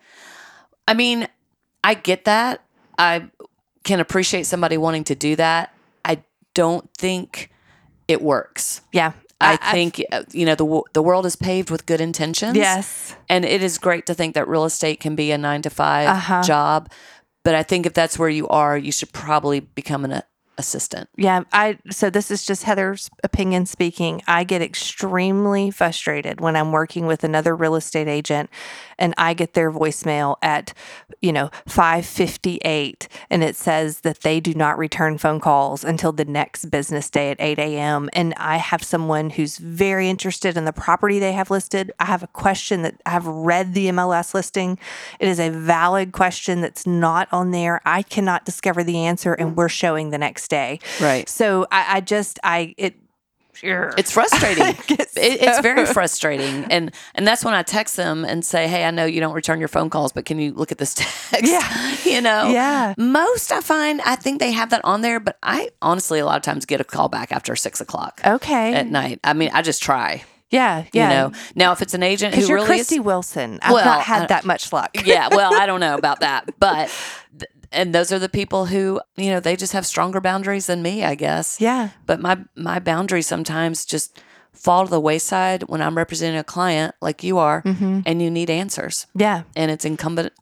I 0.88 0.94
mean, 0.94 1.26
I 1.84 1.94
get 1.94 2.24
that. 2.24 2.62
I 2.98 3.28
can 3.84 4.00
appreciate 4.00 4.46
somebody 4.46 4.76
wanting 4.78 5.04
to 5.04 5.14
do 5.14 5.36
that. 5.36 5.74
I 6.04 6.22
don't 6.54 6.88
think 6.96 7.50
it 8.08 8.22
works. 8.22 8.80
Yeah. 8.92 9.12
I, 9.38 9.56
think 9.72 10.02
uh, 10.12 10.22
you 10.32 10.46
know 10.46 10.54
the 10.54 10.82
the 10.94 11.02
world 11.02 11.26
is 11.26 11.36
paved 11.36 11.68
with 11.70 11.84
good 11.84 12.00
intentions. 12.00 12.56
Yes. 12.56 13.14
and 13.28 13.44
it 13.44 13.62
is 13.62 13.76
great 13.76 14.06
to 14.06 14.14
think 14.14 14.34
that 14.34 14.48
real 14.48 14.64
estate 14.64 14.98
can 15.00 15.14
be 15.14 15.30
a 15.32 15.36
nine 15.36 15.60
to 15.62 15.68
5 15.70 16.08
Uh-huh. 16.08 16.42
job. 16.42 16.90
But 17.46 17.54
I 17.54 17.62
think 17.62 17.86
if 17.86 17.94
that's 17.94 18.18
where 18.18 18.28
you 18.28 18.48
are, 18.48 18.76
you 18.76 18.90
should 18.90 19.12
probably 19.12 19.60
become 19.60 20.04
an 20.04 20.24
assistant. 20.58 21.08
Yeah, 21.16 21.44
I 21.52 21.78
so 21.92 22.10
this 22.10 22.32
is 22.32 22.44
just 22.44 22.64
Heather's 22.64 23.08
opinion 23.22 23.66
speaking. 23.66 24.20
I 24.26 24.42
get 24.42 24.62
extremely 24.62 25.70
frustrated 25.70 26.40
when 26.40 26.56
I'm 26.56 26.72
working 26.72 27.06
with 27.06 27.22
another 27.22 27.54
real 27.54 27.76
estate 27.76 28.08
agent 28.08 28.50
and 28.98 29.14
I 29.16 29.34
get 29.34 29.54
their 29.54 29.70
voicemail 29.70 30.36
at, 30.42 30.72
you 31.20 31.32
know, 31.32 31.50
558 31.66 33.08
and 33.30 33.42
it 33.42 33.56
says 33.56 34.00
that 34.00 34.20
they 34.20 34.40
do 34.40 34.54
not 34.54 34.78
return 34.78 35.18
phone 35.18 35.40
calls 35.40 35.84
until 35.84 36.12
the 36.12 36.24
next 36.24 36.66
business 36.66 37.10
day 37.10 37.30
at 37.30 37.40
8 37.40 37.58
a.m. 37.58 38.10
And 38.12 38.34
I 38.34 38.56
have 38.56 38.82
someone 38.82 39.30
who's 39.30 39.58
very 39.58 40.08
interested 40.08 40.56
in 40.56 40.64
the 40.64 40.72
property 40.72 41.18
they 41.18 41.32
have 41.32 41.50
listed. 41.50 41.92
I 41.98 42.06
have 42.06 42.22
a 42.22 42.28
question 42.28 42.82
that 42.82 43.00
I 43.06 43.10
have 43.10 43.26
read 43.26 43.74
the 43.74 43.86
MLS 43.88 44.34
listing. 44.34 44.78
It 45.20 45.28
is 45.28 45.40
a 45.40 45.50
valid 45.50 46.12
question 46.12 46.60
that's 46.60 46.86
not 46.86 47.28
on 47.32 47.50
there. 47.50 47.80
I 47.84 48.02
cannot 48.02 48.44
discover 48.44 48.82
the 48.82 49.04
answer 49.04 49.34
and 49.34 49.56
we're 49.56 49.68
showing 49.68 50.10
the 50.10 50.18
next 50.18 50.48
day. 50.48 50.80
Right. 51.00 51.28
So 51.28 51.66
I, 51.70 51.96
I 51.96 52.00
just 52.00 52.38
I 52.42 52.74
it 52.76 52.94
It's 53.62 54.10
frustrating. 54.12 54.76
It, 55.18 55.40
it's 55.40 55.56
so- 55.56 55.62
very 55.62 55.86
frustrating, 55.86 56.64
and 56.70 56.92
and 57.14 57.26
that's 57.26 57.42
when 57.42 57.54
I 57.54 57.62
text 57.62 57.96
them 57.96 58.24
and 58.26 58.44
say, 58.44 58.68
"Hey, 58.68 58.84
I 58.84 58.90
know 58.90 59.06
you 59.06 59.18
don't 59.20 59.32
return 59.32 59.58
your 59.60 59.68
phone 59.68 59.88
calls, 59.88 60.12
but 60.12 60.26
can 60.26 60.38
you 60.38 60.52
look 60.52 60.70
at 60.72 60.78
this 60.78 60.92
text?" 61.30 61.50
Yeah. 61.50 61.96
you 62.04 62.20
know. 62.20 62.48
Yeah. 62.50 62.92
Most 62.98 63.50
I 63.52 63.60
find 63.62 64.02
I 64.02 64.16
think 64.16 64.40
they 64.40 64.52
have 64.52 64.68
that 64.70 64.82
on 64.84 65.00
there, 65.00 65.18
but 65.18 65.38
I 65.42 65.70
honestly 65.80 66.18
a 66.18 66.26
lot 66.26 66.36
of 66.36 66.42
times 66.42 66.66
get 66.66 66.80
a 66.82 66.84
call 66.84 67.08
back 67.08 67.32
after 67.32 67.56
six 67.56 67.80
o'clock 67.80 68.20
okay. 68.26 68.74
at 68.74 68.88
night. 68.88 69.20
I 69.24 69.32
mean, 69.32 69.50
I 69.54 69.62
just 69.62 69.82
try. 69.82 70.22
yeah, 70.50 70.84
yeah. 70.92 71.08
You 71.08 71.16
know. 71.30 71.38
Now, 71.54 71.72
if 71.72 71.80
it's 71.80 71.94
an 71.94 72.02
agent 72.02 72.34
who 72.34 72.42
you're 72.42 72.56
really 72.56 72.66
Christie 72.66 72.96
is, 72.96 73.00
Wilson. 73.00 73.58
I've 73.62 73.72
Well, 73.72 73.84
not 73.86 74.02
had 74.02 74.28
that 74.28 74.44
much 74.44 74.70
luck. 74.72 74.90
yeah, 75.04 75.28
well, 75.34 75.54
I 75.58 75.64
don't 75.64 75.80
know 75.80 75.96
about 75.96 76.20
that, 76.20 76.54
but 76.60 76.90
th- 77.38 77.50
and 77.72 77.94
those 77.94 78.12
are 78.12 78.18
the 78.18 78.28
people 78.28 78.66
who 78.66 79.00
you 79.16 79.30
know 79.30 79.40
they 79.40 79.56
just 79.56 79.72
have 79.72 79.86
stronger 79.86 80.20
boundaries 80.20 80.66
than 80.66 80.82
me, 80.82 81.04
I 81.04 81.14
guess. 81.14 81.60
yeah, 81.60 81.90
But 82.06 82.20
my 82.20 82.38
my 82.54 82.78
boundaries 82.78 83.26
sometimes 83.26 83.84
just 83.84 84.20
fall 84.52 84.84
to 84.86 84.90
the 84.90 85.00
wayside 85.00 85.64
when 85.64 85.82
I'm 85.82 85.96
representing 85.96 86.38
a 86.38 86.44
client 86.44 86.94
like 87.02 87.22
you 87.22 87.38
are, 87.38 87.62
Mm-hmm. 87.62 88.00
and 88.06 88.22
you 88.22 88.30
need 88.30 88.48
answers, 88.50 89.06
yeah, 89.14 89.42
and 89.54 89.70
it's 89.70 89.84
incumbent 89.84 90.32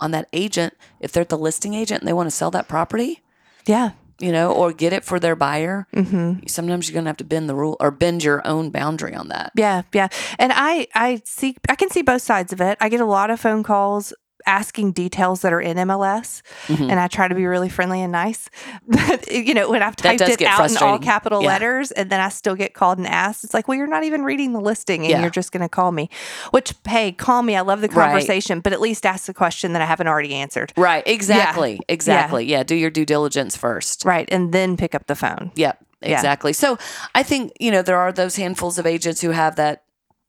on 0.00 0.10
that 0.10 0.28
agent 0.32 0.74
if 1.00 1.12
they're 1.12 1.24
the 1.24 1.38
listing 1.38 1.72
agent 1.74 2.00
and 2.02 2.08
they 2.08 2.12
want 2.12 2.26
to 2.26 2.30
sell 2.36 2.50
that 2.50 2.68
property, 2.68 3.22
yeah. 3.64 3.92
you 4.20 4.32
know, 4.32 4.52
or 4.52 4.72
get 4.72 4.92
it 4.92 5.02
for 5.04 5.18
their 5.18 5.34
buyer. 5.36 5.86
Mm-hmm. 5.94 6.46
Sometimes 6.46 6.88
you're 6.88 6.94
gonna 6.94 7.08
have 7.08 7.16
to 7.18 7.24
bend 7.24 7.48
the 7.48 7.54
rule 7.54 7.76
or 7.80 7.90
bend 7.90 8.22
your 8.22 8.46
own 8.46 8.70
boundary 8.70 9.14
on 9.14 9.28
that. 9.28 9.52
Yeah, 9.56 9.82
yeah. 9.94 10.08
And 10.38 10.52
I 10.54 10.88
I 10.94 11.22
see 11.24 11.56
I 11.68 11.74
can 11.76 11.88
see 11.90 12.02
both 12.02 12.22
sides 12.22 12.52
of 12.52 12.60
it. 12.60 12.76
I 12.80 12.88
get 12.90 13.00
a 13.00 13.06
lot 13.06 13.30
of 13.30 13.40
phone 13.40 13.62
calls 13.62 14.12
asking 14.46 14.92
details 14.92 15.40
that 15.42 15.52
are 15.52 15.60
in 15.60 15.76
MLS 15.78 16.42
Mhm. 16.66 16.90
and 16.90 17.00
I 17.00 17.08
try 17.08 17.28
to 17.28 17.34
be 17.34 17.46
really 17.46 17.68
friendly 17.68 18.02
and 18.02 18.12
nice. 18.12 18.48
But 18.86 19.30
you 19.32 19.54
know, 19.54 19.70
when 19.70 19.82
I've 19.82 19.96
typed 19.96 20.20
it 20.20 20.42
out 20.42 20.70
in 20.70 20.76
all 20.78 20.98
capital 20.98 21.42
Yeah. 21.42 21.48
letters 21.48 21.90
and 21.92 22.10
then 22.10 22.20
I 22.20 22.28
still 22.28 22.54
get 22.54 22.74
called 22.74 22.98
and 22.98 23.06
asked, 23.06 23.44
it's 23.44 23.54
like, 23.54 23.68
well, 23.68 23.76
you're 23.78 23.86
not 23.86 24.04
even 24.04 24.22
reading 24.24 24.52
the 24.52 24.60
listing 24.60 25.02
and 25.02 25.10
Yeah. 25.10 25.20
you're 25.22 25.30
just 25.30 25.52
gonna 25.52 25.68
call 25.68 25.92
me. 25.92 26.10
Which 26.50 26.74
hey, 26.86 27.12
call 27.12 27.42
me. 27.42 27.56
I 27.56 27.60
love 27.62 27.80
the 27.80 27.88
Right. 27.88 28.06
conversation, 28.06 28.60
but 28.60 28.72
at 28.72 28.80
least 28.80 29.06
ask 29.06 29.26
the 29.26 29.34
question 29.34 29.72
that 29.72 29.82
I 29.82 29.86
haven't 29.86 30.08
already 30.08 30.34
answered. 30.34 30.72
Right. 30.76 31.02
Exactly. 31.06 31.80
Exactly. 31.88 32.44
Yeah. 32.44 32.62
Do 32.64 32.74
your 32.74 32.90
due 32.90 33.06
diligence 33.06 33.56
first. 33.56 34.04
Right. 34.04 34.28
And 34.30 34.52
then 34.52 34.76
pick 34.76 34.94
up 34.94 35.06
the 35.06 35.14
phone. 35.16 35.52
Yep, 35.54 35.78
Yeah. 36.02 36.14
exactly. 36.14 36.52
So 36.52 36.76
I 37.14 37.22
think, 37.22 37.52
you 37.60 37.70
know, 37.70 37.80
there 37.82 37.96
are 37.98 38.12
those 38.12 38.36
handfuls 38.36 38.78
of 38.78 38.86
agents 38.86 39.20
who 39.22 39.30
have 39.30 39.56
that 39.56 39.83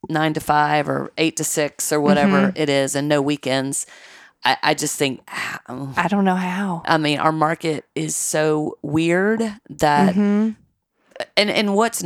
nine 0.10 0.34
to 0.34 0.40
five 0.40 0.88
or 0.90 1.12
eight 1.18 1.38
to 1.38 1.44
six 1.44 1.92
or 1.92 2.00
whatever 2.02 2.48
Mm-hmm. 2.48 2.58
it 2.62 2.70
is 2.70 2.96
and 2.96 3.08
no 3.08 3.22
weekends. 3.22 3.86
I, 4.44 4.58
I 4.62 4.74
just 4.76 4.98
think, 4.98 5.22
ah, 5.28 5.60
I 5.98 6.08
don't 6.08 6.24
know 6.26 6.36
how. 6.36 6.84
I 6.86 6.98
mean, 6.98 7.20
our 7.20 7.32
market 7.32 7.86
is 7.96 8.16
so 8.16 8.78
weird 8.82 9.42
that, 9.70 10.14
hmm 10.16 10.52
and, 11.38 11.50
and 11.50 11.76
what's, 11.76 12.04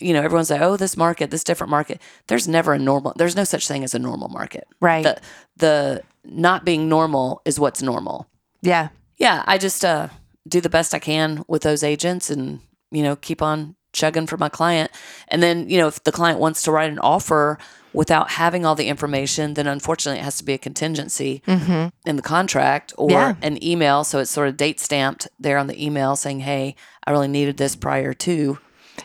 you 0.00 0.12
know, 0.14 0.22
everyone's 0.22 0.48
like, 0.50 0.62
oh, 0.62 0.76
this 0.76 0.96
market, 0.96 1.30
this 1.30 1.44
different 1.44 1.70
market. 1.70 2.00
There's 2.28 2.48
never 2.48 2.72
a 2.72 2.78
normal, 2.78 3.12
there's 3.16 3.36
no 3.36 3.44
such 3.44 3.68
thing 3.68 3.84
as 3.84 3.94
a 3.94 3.98
normal 3.98 4.28
market. 4.28 4.66
Right. 4.80 5.02
The, 5.04 5.20
the 5.58 6.02
not 6.24 6.64
being 6.64 6.88
normal 6.88 7.42
is 7.44 7.60
what's 7.60 7.82
normal. 7.82 8.26
yeah. 8.62 8.88
yeah, 9.18 9.44
I 9.46 9.58
just 9.58 9.84
uh, 9.84 10.08
do 10.48 10.60
the 10.62 10.70
best 10.70 10.94
I 10.94 10.98
can 10.98 11.44
with 11.46 11.62
those 11.62 11.82
agents 11.82 12.30
and, 12.30 12.60
you 12.90 13.02
know, 13.02 13.16
keep 13.16 13.42
on 13.42 13.76
chugging 13.98 14.26
for 14.26 14.36
my 14.36 14.48
client. 14.48 14.90
And 15.28 15.42
then, 15.42 15.68
you 15.68 15.78
know, 15.78 15.88
if 15.88 16.02
the 16.04 16.12
client 16.12 16.38
wants 16.38 16.62
to 16.62 16.70
write 16.72 16.90
an 16.90 16.98
offer 17.00 17.58
without 17.92 18.30
having 18.32 18.64
all 18.66 18.74
the 18.74 18.88
information, 18.88 19.54
then 19.54 19.66
unfortunately 19.66 20.20
it 20.20 20.24
has 20.24 20.36
to 20.38 20.44
be 20.44 20.52
a 20.54 20.58
contingency 20.58 21.42
hmm 21.46 21.86
in 22.06 22.16
the 22.16 22.22
contract 22.22 22.92
or 22.96 23.10
Yeah. 23.10 23.34
an 23.42 23.62
email. 23.62 24.04
So 24.04 24.18
it's 24.20 24.30
sort 24.30 24.48
of 24.48 24.56
date 24.56 24.78
stamped 24.80 25.26
there 25.40 25.58
on 25.58 25.66
the 25.66 25.84
email 25.84 26.14
saying, 26.16 26.40
hey, 26.40 26.74
I 27.06 27.10
really 27.10 27.28
needed 27.28 27.56
this 27.56 27.74
prior 27.76 28.14
to. 28.14 28.58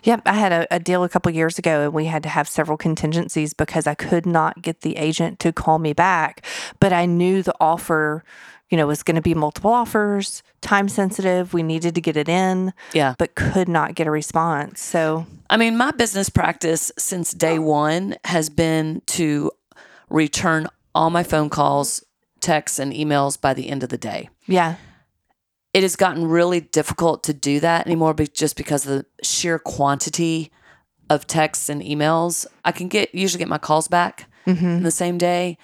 Yep, 0.03 0.21
I 0.25 0.33
had 0.33 0.51
a, 0.51 0.67
a 0.71 0.79
deal 0.79 1.03
a 1.03 1.09
couple 1.09 1.31
years 1.31 1.59
ago, 1.59 1.83
and 1.83 1.93
we 1.93 2.05
had 2.05 2.23
to 2.23 2.29
have 2.29 2.47
several 2.49 2.77
contingencies 2.77 3.53
because 3.53 3.85
I 3.87 3.93
could 3.93 4.25
not 4.25 4.61
get 4.61 4.81
the 4.81 4.97
agent 4.97 5.39
to 5.39 5.53
call 5.53 5.77
me 5.79 5.93
back. 5.93 6.43
But 6.79 6.91
I 6.91 7.05
knew 7.05 7.43
the 7.43 7.53
offer, 7.59 8.23
you 8.73 8.77
know, 8.77 8.87
was 8.87 9.03
going 9.03 9.15
to 9.17 9.21
be 9.21 9.35
multiple 9.35 9.69
offers, 9.71 10.41
time 10.61 10.89
sensitive. 10.89 11.53
We 11.53 11.61
needed 11.61 11.93
to 11.93 12.01
get 12.01 12.17
it 12.17 12.27
in, 12.27 12.73
Yeah. 12.91 13.13
but 13.19 13.35
could 13.35 13.69
not 13.69 13.93
get 13.93 14.07
a 14.07 14.11
response. 14.11 14.81
So, 14.81 15.27
I 15.47 15.57
mean, 15.57 15.77
my 15.77 15.91
business 15.91 16.27
practice 16.27 16.91
since 16.97 17.33
day 17.33 17.59
one 17.59 18.15
has 18.25 18.49
been 18.49 19.03
to 19.17 19.51
return 20.09 20.65
all 20.95 21.11
my 21.11 21.21
phone 21.21 21.51
calls, 21.51 22.03
texts, 22.39 22.79
and 22.79 22.91
emails 22.91 23.39
by 23.39 23.53
the 23.53 23.69
end 23.69 23.83
of 23.83 23.89
the 23.89 23.97
day. 23.99 24.29
yeah, 24.47 24.77
it 25.71 25.83
has 25.83 25.95
gotten 25.95 26.25
really 26.27 26.59
difficult 26.61 27.23
to 27.25 27.33
do 27.33 27.59
that 27.59 27.85
anymore 27.85 28.15
be- 28.15 28.25
just 28.27 28.55
because 28.55 28.87
of 28.87 28.91
the 28.97 29.05
sheer 29.23 29.59
quantity 29.59 30.51
of 31.11 31.27
texts 31.27 31.69
and 31.69 31.79
emails. 31.83 32.47
I 32.65 32.71
can 32.71 32.87
get 32.87 33.13
usually 33.13 33.37
get 33.39 33.47
my 33.49 33.59
calls 33.59 33.87
back 33.87 34.27
hmm 34.45 34.51
in 34.77 34.83
the 34.83 34.89
same 34.91 35.19
day, 35.19 35.59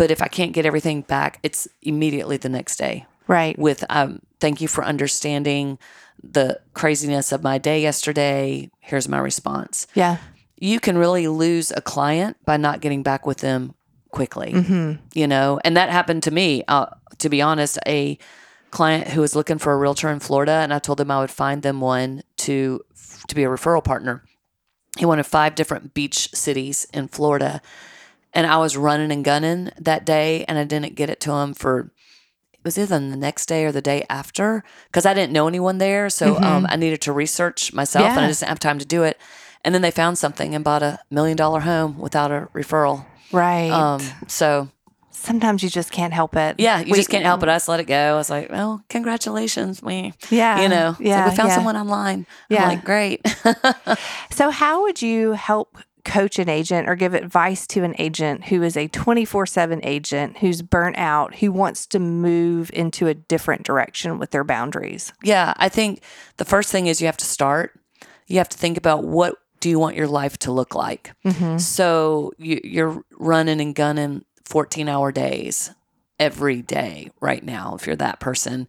but 0.00 0.10
if 0.10 0.22
I 0.22 0.28
can't 0.28 0.54
get 0.54 0.64
everything 0.64 1.02
back, 1.02 1.38
it's 1.42 1.68
immediately 1.82 2.38
the 2.38 2.48
next 2.48 2.76
day 2.76 3.04
right. 3.26 3.58
with 3.58 3.84
um 3.90 4.20
thank 4.40 4.62
you 4.62 4.66
for 4.66 4.82
understanding 4.82 5.78
the 6.22 6.58
craziness 6.72 7.32
of 7.32 7.42
my 7.42 7.58
day 7.58 7.82
yesterday. 7.82 8.70
Here's 8.80 9.08
my 9.08 9.18
response. 9.18 9.86
Yeah. 9.94 10.16
You 10.56 10.80
can 10.80 10.96
really 10.96 11.28
lose 11.28 11.70
a 11.70 11.82
client 11.82 12.38
by 12.46 12.56
not 12.56 12.80
getting 12.80 13.02
back 13.02 13.26
with 13.26 13.38
them 13.38 13.74
quickly 14.10 14.50
hmm 14.50 14.94
you 15.14 15.28
know 15.28 15.60
and 15.62 15.76
that 15.76 15.88
happened 15.88 16.20
to 16.20 16.32
me 16.32 16.64
uh, 16.66 16.86
to 17.18 17.28
be 17.28 17.40
honest 17.40 17.78
a 17.86 18.18
client 18.72 19.06
who 19.06 19.20
was 19.20 19.36
looking 19.36 19.56
for 19.56 19.72
a 19.72 19.76
realtor 19.76 20.08
in 20.08 20.18
florida 20.18 20.50
and 20.50 20.74
i 20.74 20.80
told 20.80 21.00
him 21.00 21.12
i 21.12 21.20
would 21.20 21.30
find 21.30 21.62
them 21.62 21.80
one 21.80 22.20
to 22.36 22.80
to 23.28 23.36
be 23.36 23.44
a 23.44 23.48
referral 23.48 23.84
partner 23.84 24.24
he 24.98 25.06
wanted 25.06 25.22
five 25.22 25.54
different 25.54 25.94
beach 25.94 26.28
cities 26.34 26.88
in 26.92 27.06
florida 27.06 27.62
and 28.32 28.46
i 28.46 28.56
was 28.56 28.76
running 28.76 29.10
and 29.12 29.24
gunning 29.24 29.70
that 29.78 30.04
day 30.04 30.44
and 30.48 30.58
i 30.58 30.64
didn't 30.64 30.94
get 30.94 31.10
it 31.10 31.20
to 31.20 31.32
him 31.32 31.54
for 31.54 31.90
it 32.52 32.64
was 32.64 32.76
either 32.78 32.98
the 32.98 33.16
next 33.16 33.46
day 33.46 33.64
or 33.64 33.72
the 33.72 33.80
day 33.82 34.04
after 34.10 34.62
because 34.86 35.06
i 35.06 35.14
didn't 35.14 35.32
know 35.32 35.48
anyone 35.48 35.78
there 35.78 36.08
so 36.10 36.36
um, 36.38 36.66
i 36.68 36.76
needed 36.76 37.00
to 37.00 37.12
research 37.12 37.72
myself 37.72 38.06
and 38.06 38.20
i 38.20 38.28
just 38.28 38.40
didn't 38.40 38.48
have 38.50 38.58
time 38.60 38.78
to 38.78 38.84
do 38.86 39.02
it 39.02 39.18
and 39.64 39.74
then 39.74 39.82
they 39.82 39.90
found 39.90 40.16
something 40.18 40.54
and 40.54 40.64
bought 40.64 40.82
a 40.82 40.98
million 41.10 41.36
dollar 41.36 41.60
home 41.60 41.98
without 41.98 42.30
a 42.30 42.48
referral 42.54 43.04
Right. 43.32 43.70
um, 43.70 44.00
so 44.26 44.68
Sometimes 45.12 45.62
you 45.62 45.68
just 45.68 45.92
can't 45.92 46.14
help 46.14 46.34
it. 46.34 46.56
yeah, 46.58 46.78
you 46.80 46.92
We- 46.92 46.96
just 46.98 47.10
can't 47.10 47.24
help 47.26 47.42
it. 47.42 47.48
I 47.50 47.54
just 47.56 47.68
let 47.68 47.78
it 47.78 47.84
go. 47.84 47.94
I 47.94 48.14
was 48.14 48.30
like, 48.30 48.48
well, 48.50 48.82
congratulations, 48.88 49.82
me. 49.82 50.14
Yeah. 50.30 50.62
You 50.62 50.68
know, 50.70 50.96
Yeah. 50.98 51.28
we 51.28 51.36
found 51.36 51.50
yeah. 51.50 51.54
someone 51.56 51.76
online. 51.76 52.26
Yeah. 52.48 52.62
I'm 52.62 52.68
like, 52.70 52.84
great. 52.86 53.20
So, 54.30 54.48
how 54.50 54.82
would 54.82 55.02
you 55.02 55.32
help 55.32 55.76
coach 56.04 56.38
an 56.38 56.48
agent 56.48 56.88
or 56.88 56.94
give 56.94 57.14
advice 57.14 57.66
to 57.68 57.84
an 57.84 57.94
agent 57.98 58.46
who 58.46 58.62
is 58.62 58.76
a 58.76 58.88
24 58.88 59.46
7 59.46 59.80
agent 59.82 60.38
who's 60.38 60.62
burnt 60.62 60.96
out, 60.96 61.36
who 61.36 61.52
wants 61.52 61.86
to 61.88 61.98
move 61.98 62.70
into 62.72 63.06
a 63.06 63.14
different 63.14 63.64
direction 63.64 64.18
with 64.18 64.30
their 64.30 64.44
boundaries? 64.44 65.12
yeah, 65.22 65.54
I 65.56 65.68
think 65.68 66.02
the 66.36 66.44
first 66.44 66.70
thing 66.70 66.86
is 66.86 67.00
you 67.00 67.06
have 67.06 67.16
to 67.18 67.24
start. 67.24 67.78
You 68.26 68.38
have 68.38 68.48
to 68.48 68.58
think 68.58 68.76
about 68.76 69.04
what 69.04 69.36
do 69.60 69.68
you 69.68 69.78
want 69.78 69.96
your 69.96 70.08
life 70.08 70.38
to 70.38 70.52
look 70.52 70.74
like. 70.74 71.12
Mm-hmm. 71.24 71.58
So 71.58 72.32
you, 72.38 72.60
you're 72.64 73.04
running 73.18 73.60
and 73.60 73.74
gunning 73.74 74.24
14 74.46 74.88
hour 74.88 75.12
days 75.12 75.70
every 76.18 76.62
day 76.62 77.10
right 77.20 77.44
now. 77.44 77.74
If 77.74 77.86
you're 77.86 77.96
that 77.96 78.20
person, 78.20 78.66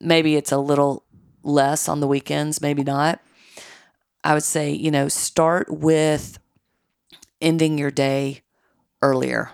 maybe 0.00 0.36
it's 0.36 0.52
a 0.52 0.58
little 0.58 1.04
less 1.42 1.88
on 1.88 2.00
the 2.00 2.06
weekends, 2.06 2.60
maybe 2.60 2.84
not. 2.84 3.20
I 4.24 4.34
would 4.34 4.42
say, 4.42 4.70
you 4.72 4.90
know, 4.90 5.08
start 5.08 5.68
with 5.70 6.38
ending 7.42 7.76
your 7.78 7.90
day 7.90 8.42
earlier. 9.02 9.50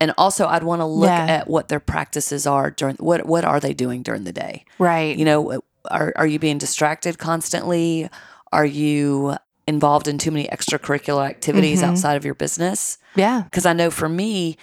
And 0.00 0.12
also 0.18 0.46
I'd 0.46 0.62
want 0.64 0.80
to 0.80 0.86
look 0.86 1.08
Yeah. 1.08 1.26
at 1.26 1.48
what 1.48 1.68
their 1.68 1.80
practices 1.80 2.46
are 2.46 2.70
during 2.70 2.96
what 2.96 3.26
what 3.26 3.44
are 3.44 3.60
they 3.60 3.72
doing 3.72 4.02
during 4.02 4.24
the 4.24 4.32
day? 4.32 4.64
Right. 4.78 5.16
You 5.16 5.24
know, 5.24 5.60
are 5.90 6.12
are 6.16 6.26
you 6.26 6.38
being 6.38 6.58
distracted 6.58 7.18
constantly? 7.18 8.08
Are 8.52 8.66
you 8.66 9.36
involved 9.66 10.06
in 10.08 10.18
too 10.18 10.30
many 10.30 10.46
extracurricular 10.48 11.26
activities 11.26 11.80
Mhm. 11.80 11.88
outside 11.88 12.16
of 12.16 12.24
your 12.24 12.34
business? 12.34 12.98
yeah. 13.14 13.42
Because 13.44 13.64
I 13.64 13.72
know 13.72 13.90
for 13.90 14.08
me, 14.08 14.56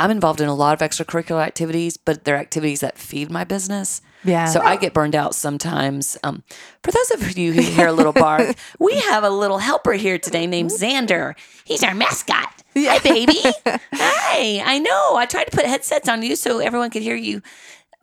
I'm 0.00 0.10
involved 0.10 0.40
in 0.40 0.48
a 0.48 0.54
lot 0.54 0.72
of 0.80 0.80
extracurricular 0.88 1.42
activities, 1.44 1.96
but 1.96 2.24
they're 2.24 2.36
activities 2.38 2.80
that 2.80 2.98
feed 2.98 3.30
my 3.30 3.44
business. 3.44 4.00
Yeah. 4.24 4.46
So 4.46 4.60
I 4.60 4.76
get 4.76 4.92
burned 4.92 5.14
out 5.14 5.34
sometimes. 5.34 6.16
Um, 6.22 6.42
for 6.82 6.90
those 6.90 7.10
of 7.12 7.38
you 7.38 7.52
who 7.52 7.62
hear 7.62 7.86
a 7.88 7.92
little 7.92 8.12
bark, 8.12 8.56
we 8.78 8.98
have 9.00 9.24
a 9.24 9.30
little 9.30 9.58
helper 9.58 9.92
here 9.94 10.18
today 10.18 10.46
named 10.46 10.70
Xander. 10.70 11.34
He's 11.64 11.82
our 11.82 11.94
mascot. 11.94 12.62
Hi, 12.76 12.98
baby. 12.98 13.38
Hi. 13.66 14.62
I 14.64 14.78
know. 14.78 15.16
I 15.16 15.26
tried 15.26 15.44
to 15.44 15.50
put 15.56 15.66
headsets 15.66 16.08
on 16.08 16.22
you 16.22 16.36
so 16.36 16.58
everyone 16.58 16.90
could 16.90 17.02
hear 17.02 17.16
you 17.16 17.42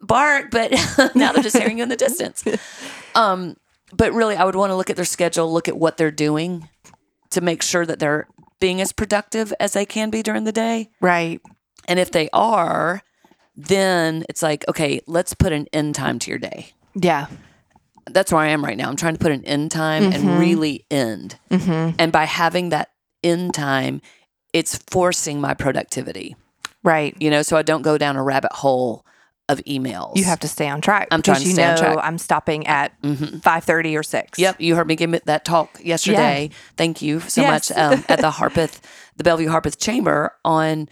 bark, 0.02 0.52
but 0.52 0.72
now 1.16 1.32
they're 1.32 1.44
just 1.44 1.58
hearing 1.58 1.78
you 1.78 1.84
in 1.84 1.90
the 1.90 1.96
distance. 1.96 2.44
Um, 3.16 3.56
but 3.94 4.12
really, 4.14 4.36
I 4.36 4.44
would 4.44 4.56
want 4.56 4.72
to 4.72 4.76
look 4.76 4.90
at 4.90 4.96
their 4.96 5.06
schedule, 5.06 5.52
look 5.52 5.68
at 5.68 5.78
what 5.78 5.98
they're 5.98 6.12
doing 6.12 6.68
to 7.30 7.42
make 7.42 7.62
sure 7.62 7.86
that 7.86 8.00
they're 8.00 8.28
being 8.60 8.82
as 8.82 8.92
productive 8.92 9.54
as 9.60 9.74
they 9.74 9.86
can 9.86 10.10
be 10.10 10.24
during 10.24 10.44
the 10.44 10.52
day. 10.52 10.90
right. 11.00 11.42
And 11.90 12.00
if 12.00 12.12
they 12.12 12.28
are, 12.34 13.02
then 13.58 14.24
it's 14.30 14.44
like, 14.44 14.64
okay, 14.70 15.02
let's 15.08 15.34
put 15.34 15.52
an 15.52 15.68
end 15.74 15.96
time 15.96 16.20
to 16.20 16.30
your 16.30 16.38
day. 16.38 16.74
Yeah. 16.94 17.26
That's 18.06 18.32
where 18.32 18.42
I 18.42 18.48
am 18.48 18.64
right 18.64 18.78
now. 18.78 18.88
I'm 18.88 18.96
trying 18.96 19.16
to 19.16 19.20
put 19.20 19.32
an 19.32 19.44
end 19.44 19.72
time 19.72 20.04
and 20.04 20.24
mm-hmm. 20.24 20.40
really 20.40 20.86
end. 20.90 21.38
Mm-hmm. 21.50 21.96
And 22.00 22.12
by 22.12 22.26
having 22.26 22.70
that 22.70 22.92
end 23.24 23.56
time, 23.56 24.02
it's 24.54 24.78
forcing 24.90 25.42
my 25.42 25.54
productivity, 25.54 26.36
Right. 26.84 27.16
you 27.20 27.30
know, 27.30 27.42
so 27.42 27.58
I 27.58 27.64
don't 27.64 27.82
go 27.82 27.98
down 27.98 28.16
a 28.16 28.24
rabbit 28.24 28.54
hole 28.54 29.04
of 29.50 29.60
emails. 29.66 30.16
You 30.16 30.26
have 30.26 30.40
to 30.42 30.48
stay 30.48 30.68
on 30.68 30.82
track. 30.82 31.08
I'm 31.12 31.22
trying 31.22 31.42
to 31.42 31.48
you 31.48 31.54
stay 31.54 31.66
on 31.66 31.78
track. 31.78 31.98
I'm 32.02 32.18
stopping 32.18 32.68
at 32.68 33.00
mm-hmm. 33.02 33.38
5:30 33.38 33.98
or 33.98 34.04
6. 34.04 34.40
Yep, 34.40 34.62
you 34.62 34.76
heard 34.76 34.88
me 34.88 34.96
give 34.96 35.12
that 35.26 35.46
talk 35.46 35.80
yesterday. 35.84 36.50
Thank 36.76 37.02
you 37.02 37.20
so 37.22 37.42
Yes. 37.42 37.70
much 37.70 37.78
um, 37.78 38.04
at 38.10 38.20
the 38.20 38.32
Harpeth, 38.32 38.82
the 39.16 39.24
Bellevue 39.24 39.50
Harpeth 39.50 39.80
Chamber 39.80 40.34
on. 40.46 40.90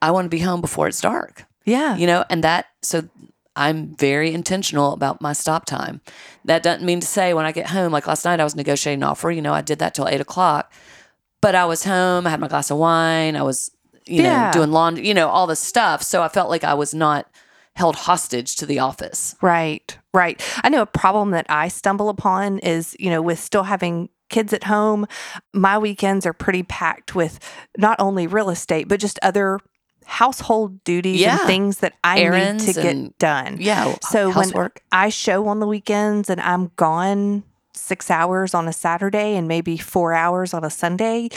I 0.00 0.12
want 0.12 0.26
to 0.26 0.28
be 0.28 0.40
home 0.40 0.60
before 0.60 0.86
it's 0.86 1.00
dark. 1.00 1.47
Yeah. 1.68 1.96
you 1.96 2.06
know, 2.06 2.24
and 2.30 2.42
that 2.44 2.66
so 2.82 3.08
I'm 3.56 3.94
very 3.96 4.32
intentional 4.32 4.92
about 4.92 5.20
my 5.20 5.32
stop 5.32 5.64
time. 5.64 6.00
That 6.44 6.62
doesn't 6.62 6.84
mean 6.86 7.00
to 7.00 7.06
say 7.06 7.34
when 7.34 7.44
I 7.44 7.52
get 7.52 7.66
home, 7.68 7.90
like 7.92 8.06
last 8.06 8.24
night, 8.24 8.40
I 8.40 8.44
was 8.44 8.54
negotiating 8.54 9.02
an 9.02 9.08
offer. 9.08 9.30
You 9.30 9.42
know, 9.42 9.52
I 9.52 9.62
did 9.62 9.78
that 9.80 9.94
till 9.94 10.06
eight 10.08 10.20
o'clock, 10.20 10.72
but 11.40 11.54
I 11.54 11.64
was 11.64 11.84
home. 11.84 12.26
I 12.26 12.30
had 12.30 12.40
my 12.40 12.48
glass 12.48 12.70
of 12.70 12.78
wine. 12.78 13.34
I 13.36 13.42
was, 13.42 13.70
you 14.06 14.22
Yeah. 14.22 14.46
know, 14.46 14.52
doing 14.52 14.70
laundry. 14.70 15.06
You 15.08 15.14
know, 15.14 15.28
all 15.28 15.46
the 15.48 15.56
stuff. 15.56 16.02
So 16.02 16.22
I 16.22 16.28
felt 16.28 16.48
like 16.50 16.62
I 16.64 16.74
was 16.74 16.94
not 16.94 17.26
held 17.74 17.96
hostage 17.96 18.56
to 18.56 18.66
the 18.66 18.78
office. 18.80 19.34
Right, 19.42 19.96
right. 20.14 20.40
I 20.64 20.68
know 20.68 20.82
a 20.82 20.86
problem 20.86 21.30
that 21.32 21.46
I 21.48 21.68
stumble 21.68 22.08
upon 22.08 22.58
is, 22.60 22.96
you 22.98 23.08
know, 23.10 23.22
with 23.22 23.38
still 23.38 23.64
having 23.64 24.08
kids 24.30 24.52
at 24.52 24.64
home, 24.64 25.06
my 25.54 25.78
weekends 25.78 26.26
are 26.26 26.32
pretty 26.32 26.62
packed 26.62 27.14
with 27.14 27.38
not 27.76 27.96
only 27.98 28.26
real 28.26 28.50
estate, 28.50 28.88
but 28.88 29.00
just 29.00 29.18
other 29.22 29.58
household 30.08 30.82
duties 30.84 31.20
Yeah. 31.20 31.38
and 31.38 31.46
things 31.46 31.78
that 31.78 31.92
I 32.02 32.20
Errands 32.20 32.66
need 32.66 32.74
to 32.74 32.82
get 32.82 33.18
done. 33.18 33.58
Yeah. 33.60 33.94
So 34.02 34.28
when 34.28 34.34
housework. 34.34 34.82
I 34.90 35.10
show 35.10 35.46
on 35.48 35.60
the 35.60 35.66
weekends 35.66 36.30
and 36.30 36.40
I'm 36.40 36.72
gone 36.76 37.44
six 37.74 38.10
hours 38.10 38.54
on 38.54 38.66
a 38.66 38.72
Saturday 38.72 39.36
and 39.36 39.46
maybe 39.46 39.76
four 39.76 40.14
hours 40.14 40.54
on 40.54 40.64
a 40.64 40.70
Sunday, 40.70 41.28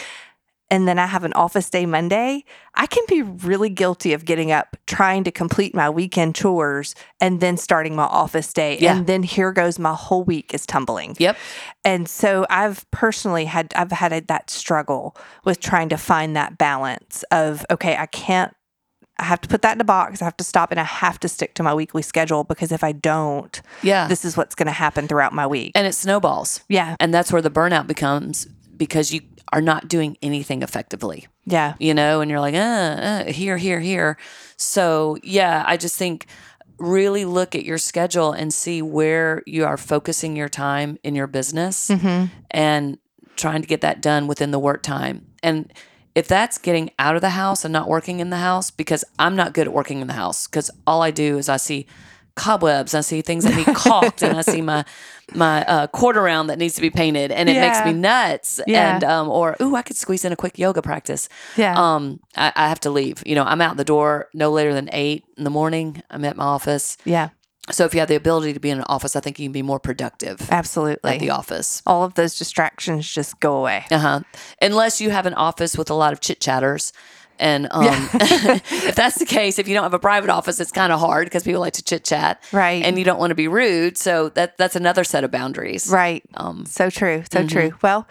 and 0.71 0.88
then 0.88 0.97
I 0.97 1.05
have 1.05 1.25
an 1.25 1.34
office 1.34 1.69
day 1.69 1.86
Monday, 1.86 2.45
I 2.75 2.88
can 2.88 3.03
be 3.10 3.21
really 3.21 3.69
guilty 3.69 4.13
of 4.13 4.23
getting 4.23 4.53
up, 4.53 4.77
trying 4.88 5.25
to 5.25 5.31
complete 5.31 5.75
my 5.75 5.89
weekend 5.89 6.34
chores, 6.34 6.95
and 7.19 7.41
then 7.41 7.57
starting 7.57 7.93
my 7.93 8.05
office 8.05 8.53
day. 8.53 8.77
Yeah. 8.79 8.95
And 8.95 9.05
then 9.05 9.21
here 9.21 9.51
goes 9.51 9.77
my 9.77 9.93
whole 9.93 10.23
week 10.23 10.53
is 10.53 10.65
tumbling. 10.65 11.17
Yep. 11.19 11.36
And 11.84 12.07
so 12.07 12.45
I've 12.49 12.89
personally 12.91 13.43
had 13.45 13.73
I've 13.75 13.91
had 13.91 14.27
that 14.29 14.49
struggle 14.49 15.17
with 15.43 15.60
trying 15.60 15.89
to 15.89 15.97
find 15.97 16.38
that 16.38 16.57
balance 16.57 17.23
of 17.31 17.65
okay, 17.69 17.97
I 17.97 18.05
can't 18.05 18.53
I 19.21 19.25
have 19.25 19.39
to 19.41 19.47
put 19.47 19.62
that 19.62 19.75
in 19.77 19.81
a 19.81 19.86
box. 19.86 20.21
I 20.21 20.25
have 20.25 20.36
to 20.38 20.43
stop 20.43 20.71
and 20.71 20.79
I 20.79 20.84
have 20.84 21.19
to 21.21 21.27
stick 21.29 21.53
to 21.55 21.63
my 21.63 21.73
weekly 21.73 22.01
schedule 22.01 22.43
because 22.43 22.71
if 22.71 22.84
I 22.84 22.91
don't, 22.91 23.62
Yeah. 23.84 24.07
this 24.07 24.25
is 24.25 24.36
what's 24.36 24.55
going 24.55 24.65
to 24.67 24.71
happen 24.73 25.07
throughout 25.07 25.31
my 25.34 25.45
week. 25.47 25.71
and 25.75 25.86
it 25.88 25.93
snowballs. 25.93 26.62
yeah. 26.67 26.95
And 26.99 27.13
that's 27.13 27.31
where 27.31 27.41
the 27.41 27.51
burnout 27.51 27.86
becomes 27.88 28.47
because 28.75 29.13
you 29.13 29.21
are 29.53 29.62
not 29.62 29.88
doing 29.88 30.17
anything 30.21 30.63
effectively. 30.63 31.27
Yeah. 31.45 31.73
you 31.79 31.93
know, 31.93 32.21
and 32.21 32.29
you're 32.31 32.39
like, 32.39 32.55
uh, 32.55 32.57
uh, 32.57 33.23
here, 33.25 33.57
here, 33.57 33.79
here. 33.79 34.17
So, 34.57 35.17
yeah, 35.23 35.63
I 35.67 35.77
just 35.77 35.95
think 35.97 36.25
really 36.79 37.25
look 37.25 37.53
at 37.55 37.63
your 37.63 37.77
schedule 37.77 38.31
and 38.31 38.51
see 38.53 38.81
where 38.81 39.43
you 39.45 39.65
are 39.65 39.77
focusing 39.77 40.36
your 40.36 40.49
time 40.49 40.97
in 41.03 41.13
your 41.15 41.27
business 41.27 41.89
Mm-hmm. 41.89 42.25
and 42.51 42.97
trying 43.36 43.62
to 43.62 43.67
get 43.67 43.81
that 43.81 44.01
done 44.01 44.25
within 44.27 44.51
the 44.51 44.60
work 44.60 44.81
time. 44.84 45.27
And 45.43 45.71
if 46.15 46.28
that's 46.28 46.58
getting 46.58 46.91
out 47.00 47.15
of 47.15 47.21
the 47.21 47.32
house 47.32 47.63
and 47.63 47.71
not 47.71 47.88
working 47.88 48.19
in 48.19 48.30
the 48.30 48.38
house, 48.38 48.71
because 48.71 49.04
I'm 49.17 49.36
not 49.36 49.54
good 49.54 49.67
at 49.67 49.74
working 49.74 50.02
in 50.02 50.08
the 50.08 50.13
house, 50.13 50.47
because 50.47 50.69
all 50.86 51.02
I 51.02 51.12
do 51.12 51.38
is 51.38 51.50
I 51.50 51.58
see 51.58 51.88
cobwebs, 52.36 52.93
I 52.93 53.02
see 53.02 53.21
things 53.21 53.43
that 53.43 53.56
need 53.56 53.65
caulked, 53.76 54.21
and 54.21 54.38
I 54.38 54.41
see 54.41 54.62
my 54.62 54.86
my 55.34 55.63
uh, 55.65 55.88
quarter 55.88 56.21
round 56.21 56.50
that 56.50 56.58
needs 56.58 56.76
to 56.76 56.82
be 56.82 56.89
painted, 56.89 57.32
and 57.32 57.47
it 57.50 57.54
makes 57.60 57.86
me 57.86 57.93
nuts. 57.93 58.60
Yeah. 58.67 58.95
And 58.95 59.04
um, 59.04 59.30
or 59.30 59.56
ooh, 59.62 59.76
I 59.76 59.82
could 59.82 59.95
squeeze 59.95 60.26
in 60.26 60.34
a 60.34 60.36
quick 60.36 60.60
yoga 60.60 60.82
practice. 60.82 61.30
Yeah. 61.56 61.74
Um, 61.78 62.19
I, 62.36 62.52
I 62.56 62.69
have 62.69 62.80
to 62.82 62.89
leave. 62.89 63.24
You 63.26 63.36
know, 63.36 63.43
I'm 63.43 63.62
out 63.62 63.78
the 63.78 63.86
door 63.86 64.30
no 64.34 64.52
later 64.52 64.74
than 64.74 64.89
eight 64.91 65.24
in 65.38 65.43
the 65.43 65.50
morning. 65.50 66.04
I'm 66.10 66.26
at 66.26 66.36
my 66.36 66.43
office. 66.43 66.97
yeah. 67.06 67.30
So 67.71 67.86
if 67.86 67.93
you 67.93 67.99
have 67.99 68.10
the 68.10 68.15
ability 68.15 68.53
to 68.53 68.60
be 68.60 68.69
in 68.69 68.77
an 68.79 68.86
office, 68.88 69.15
I 69.15 69.19
think 69.19 69.39
you 69.39 69.45
can 69.45 69.51
be 69.53 69.62
more 69.62 69.79
productive 69.79 70.49
Absolutely. 70.51 71.12
at 71.13 71.19
the 71.19 71.29
office. 71.31 71.81
All 71.86 72.03
of 72.03 72.13
those 72.15 72.38
distractions 72.38 73.12
just 73.12 73.39
go 73.39 73.57
away. 73.57 73.86
Uh 73.91 73.99
huh. 73.99 74.19
Unless 74.62 75.01
you 75.01 75.10
have 75.10 75.25
an 75.25 75.34
office 75.34 75.77
with 75.77 75.89
a 75.89 75.93
lot 75.95 76.13
of 76.13 76.19
chit 76.21 76.39
chatters. 76.39 76.93
And 77.39 77.67
um, 77.71 77.86
if 78.13 78.95
that's 78.95 79.17
the 79.17 79.25
case, 79.25 79.57
if 79.57 79.67
you 79.67 79.73
don't 79.73 79.81
have 79.81 79.95
a 79.95 79.99
private 79.99 80.29
office, 80.29 80.60
it's 80.60 80.71
kind 80.71 80.93
of 80.93 80.99
hard 80.99 81.25
because 81.25 81.43
people 81.43 81.60
like 81.62 81.73
to 81.73 81.84
chit 81.84 82.03
chat, 82.05 82.39
Right. 82.51 82.84
And 82.84 82.99
you 82.99 83.03
don't 83.03 83.17
want 83.17 83.31
to 83.31 83.36
be 83.36 83.47
rude, 83.47 83.97
so 83.97 84.29
that 84.29 84.57
that's 84.57 84.75
another 84.75 85.03
set 85.03 85.23
of 85.23 85.31
boundaries, 85.31 85.89
Right. 85.89 86.21
Um, 86.36 86.65
So 86.67 86.91
true. 86.91 87.23
So 87.31 87.47
true. 87.47 87.73
Well, 87.81 88.07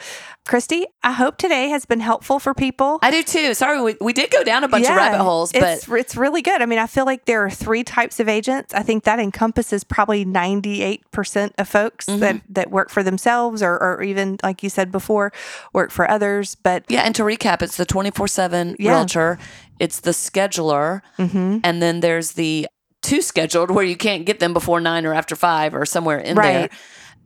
Christie, 0.50 0.84
I 1.04 1.12
hope 1.12 1.38
today 1.38 1.68
has 1.68 1.84
been 1.86 2.00
helpful 2.00 2.40
for 2.40 2.54
people. 2.54 2.98
I 3.02 3.12
do 3.12 3.22
too. 3.22 3.54
Sorry, 3.54 3.80
we, 3.80 3.94
we 4.00 4.12
did 4.12 4.32
go 4.32 4.42
down 4.42 4.64
a 4.64 4.68
bunch 4.68 4.84
of 4.88 4.96
rabbit 4.96 5.22
holes, 5.22 5.52
but 5.52 5.62
it's, 5.62 5.88
it's 5.88 6.16
really 6.16 6.42
good. 6.42 6.60
I 6.60 6.66
mean, 6.66 6.80
I 6.80 6.88
feel 6.88 7.04
like 7.06 7.26
there 7.26 7.44
are 7.44 7.50
three 7.50 7.84
types 7.84 8.18
of 8.18 8.28
agents. 8.28 8.74
I 8.74 8.82
think 8.82 9.04
that 9.04 9.20
encompasses 9.20 9.84
probably 9.84 10.24
98% 10.24 11.52
of 11.56 11.68
folks 11.68 12.06
Mm-hmm. 12.06 12.18
that, 12.18 12.42
that 12.48 12.70
work 12.72 12.90
for 12.90 13.04
themselves 13.04 13.62
or, 13.62 13.80
or 13.80 14.02
even, 14.02 14.38
like 14.42 14.64
you 14.64 14.70
said 14.70 14.90
before, 14.90 15.32
work 15.72 15.92
for 15.92 16.10
others. 16.10 16.56
But 16.56 16.84
Yeah, 16.88 17.02
and 17.02 17.14
to 17.14 17.22
recap, 17.22 17.62
it's 17.62 17.76
the 17.76 17.86
24 17.86 18.26
7 18.26 18.74
realtor, 18.80 19.38
it's 19.78 20.00
the 20.00 20.10
scheduler, 20.10 21.02
Mm-hmm. 21.16 21.58
and 21.62 21.80
then 21.80 22.00
there's 22.00 22.32
the 22.32 22.66
two 23.02 23.22
scheduled 23.22 23.70
where 23.70 23.84
you 23.84 23.96
can't 23.96 24.26
get 24.26 24.40
them 24.40 24.52
before 24.52 24.80
nine 24.80 25.06
or 25.06 25.14
after 25.14 25.36
five 25.36 25.76
or 25.76 25.86
somewhere 25.86 26.18
in 26.18 26.34
there. 26.34 26.70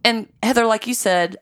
And 0.05 0.29
Heather, 0.43 0.67
like 0.67 0.87
you 0.87 0.93
said, 0.93 1.39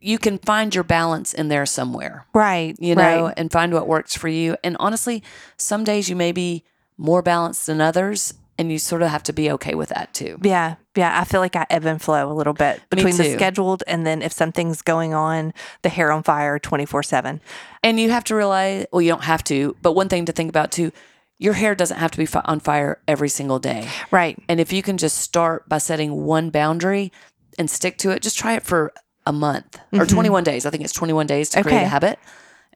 you 0.00 0.18
can 0.18 0.38
find 0.38 0.74
your 0.74 0.84
balance 0.84 1.34
in 1.34 1.48
there 1.48 1.66
somewhere, 1.66 2.26
right, 2.34 2.74
you 2.78 2.94
know, 2.94 3.26
right. 3.26 3.34
and 3.36 3.52
find 3.52 3.72
what 3.72 3.86
works 3.86 4.14
for 4.14 4.28
you. 4.28 4.56
And 4.64 4.76
honestly, 4.80 5.22
some 5.56 5.84
days 5.84 6.08
you 6.08 6.16
may 6.16 6.32
be 6.32 6.64
more 6.96 7.22
balanced 7.22 7.66
than 7.66 7.80
others, 7.80 8.34
and 8.60 8.70
you 8.70 8.78
sort 8.78 9.00
of 9.00 9.08
have 9.08 9.22
to 9.22 9.32
be 9.32 9.50
okay 9.52 9.74
with 9.74 9.88
that 9.88 10.12
too. 10.12 10.38
Yeah, 10.42 10.74
yeah. 10.94 11.18
I 11.18 11.24
feel 11.24 11.40
like 11.40 11.56
I 11.56 11.66
ebb 11.70 11.86
and 11.86 12.00
flow 12.00 12.30
a 12.30 12.34
little 12.34 12.52
bit 12.52 12.82
between 12.90 13.16
the 13.16 13.32
scheduled 13.32 13.82
and 13.86 14.06
then 14.06 14.20
if 14.20 14.32
something's 14.32 14.82
going 14.82 15.14
on, 15.14 15.54
the 15.80 15.88
hair 15.88 16.12
on 16.12 16.22
fire 16.22 16.58
24 16.58 17.02
7. 17.02 17.40
And 17.82 17.98
you 17.98 18.10
have 18.10 18.24
to 18.24 18.34
realize, 18.34 18.84
well, 18.92 19.00
you 19.00 19.08
don't 19.08 19.24
have 19.24 19.42
to, 19.44 19.76
but 19.80 19.92
one 19.92 20.10
thing 20.10 20.26
to 20.26 20.32
think 20.32 20.50
about 20.50 20.72
too, 20.72 20.92
your 21.38 21.54
hair 21.54 21.74
doesn't 21.74 21.96
have 21.96 22.10
to 22.10 22.18
be 22.18 22.28
on 22.44 22.60
fire 22.60 23.00
every 23.08 23.30
single 23.30 23.58
day. 23.58 23.88
Right. 24.10 24.38
And 24.46 24.60
if 24.60 24.74
you 24.74 24.82
can 24.82 24.98
just 24.98 25.16
start 25.16 25.66
by 25.66 25.78
setting 25.78 26.26
one 26.26 26.50
boundary 26.50 27.12
and 27.58 27.70
stick 27.70 27.96
to 27.98 28.10
it, 28.10 28.20
just 28.20 28.38
try 28.38 28.56
it 28.56 28.62
for 28.62 28.92
a 29.26 29.32
month 29.32 29.78
or 29.92 30.06
21 30.06 30.44
days. 30.44 30.66
I 30.66 30.70
think 30.70 30.84
it's 30.84 30.92
21 30.92 31.26
days 31.26 31.50
to 31.50 31.62
create 31.62 31.74
Mm-hmm. 31.74 31.76
Okay. 31.78 31.84
a 31.86 31.88
habit 31.88 32.18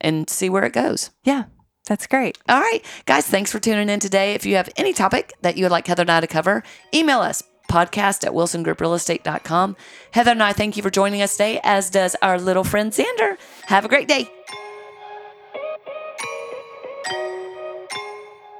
and 0.00 0.28
see 0.28 0.48
where 0.50 0.64
it 0.64 0.72
goes. 0.72 1.10
Yeah, 1.24 1.44
that's 1.86 2.06
great. 2.06 2.38
All 2.48 2.60
right, 2.60 2.80
guys, 3.06 3.26
thanks 3.26 3.50
for 3.50 3.58
tuning 3.58 3.88
in 3.88 4.00
today. 4.00 4.34
If 4.34 4.44
you 4.46 4.56
have 4.56 4.68
any 4.76 4.92
topic 4.92 5.32
that 5.42 5.56
you 5.56 5.64
would 5.64 5.72
like 5.72 5.86
Heather 5.86 6.02
and 6.02 6.10
I 6.10 6.20
to 6.20 6.26
cover, 6.26 6.62
email 6.94 7.20
us 7.20 7.42
podcast 7.70 8.24
at 8.26 8.32
wilsongrouprealestate.com. 8.32 9.76
Heather 10.12 10.30
and 10.32 10.42
I 10.42 10.52
thank 10.52 10.76
you 10.76 10.82
for 10.82 10.90
joining 10.90 11.22
us 11.22 11.32
today, 11.32 11.60
as 11.64 11.90
does 11.90 12.14
our 12.22 12.38
little 12.38 12.62
friend 12.64 12.92
Xander. 12.92 13.36
Have 13.66 13.84
a 13.84 13.88
great 13.88 14.06
day. 14.06 14.30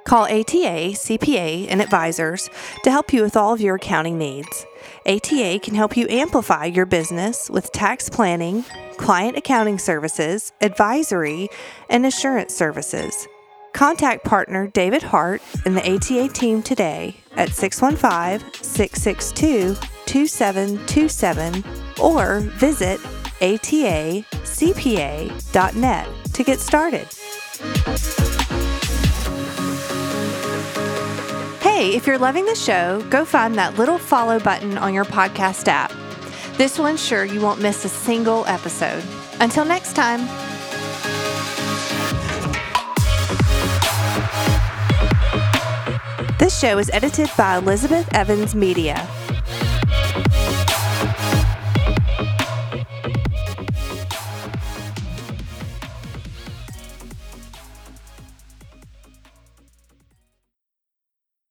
Call 0.05 0.25
ATA, 0.25 0.93
CPA, 0.95 1.67
and 1.71 1.81
advisors 1.81 2.51
to 2.83 2.91
help 2.91 3.13
you 3.13 3.23
with 3.23 3.37
all 3.39 3.55
of 3.55 3.61
your 3.61 3.77
accounting 3.77 4.19
needs. 4.19 4.67
ATA 5.07 5.61
can 5.63 5.75
help 5.75 5.97
you 5.97 6.07
amplify 6.09 6.65
your 6.65 6.87
business 6.87 7.51
with 7.51 7.71
tax 7.73 8.09
planning, 8.09 8.65
client 8.97 9.37
accounting 9.37 9.79
services, 9.79 10.53
advisory, 10.63 11.49
and 11.91 12.07
assurance 12.07 12.55
services. 12.55 13.29
Contact 13.75 14.25
partner 14.25 14.67
David 14.69 15.03
Hart 15.03 15.43
and 15.67 15.77
the 15.77 15.95
ATA 15.95 16.29
team 16.33 16.63
today 16.63 17.17
at 17.37 17.51
615 17.51 18.51
662 18.63 19.77
2727 20.07 21.65
or 22.01 22.41
visit 22.41 22.99
atacpa.net 23.41 23.69
to 26.33 26.45
get 26.45 26.61
started. 26.61 28.34
Hey, 31.77 31.97
if 31.97 32.07
you're 32.07 32.19
loving 32.19 32.45
the 32.45 32.55
show, 32.55 33.03
go 33.11 33.25
find 33.25 33.57
that 33.57 33.77
little 33.77 33.99
follow 33.99 34.39
button 34.39 34.79
on 34.79 34.95
your 34.95 35.05
podcast 35.05 35.67
app. 35.67 35.93
This 36.57 36.79
will 36.79 36.87
ensure 36.87 37.25
you 37.25 37.41
won't 37.41 37.61
miss 37.61 37.85
a 37.85 37.89
single 37.89 38.47
episode. 38.47 39.03
Until 39.41 39.65
next 39.65 39.95
time. 39.95 40.21
This 46.39 46.57
show 46.57 46.79
is 46.79 46.91
edited 46.91 47.29
by 47.37 47.57
Elizabeth 47.57 48.09
Evans 48.15 48.55
Media. 48.55 49.05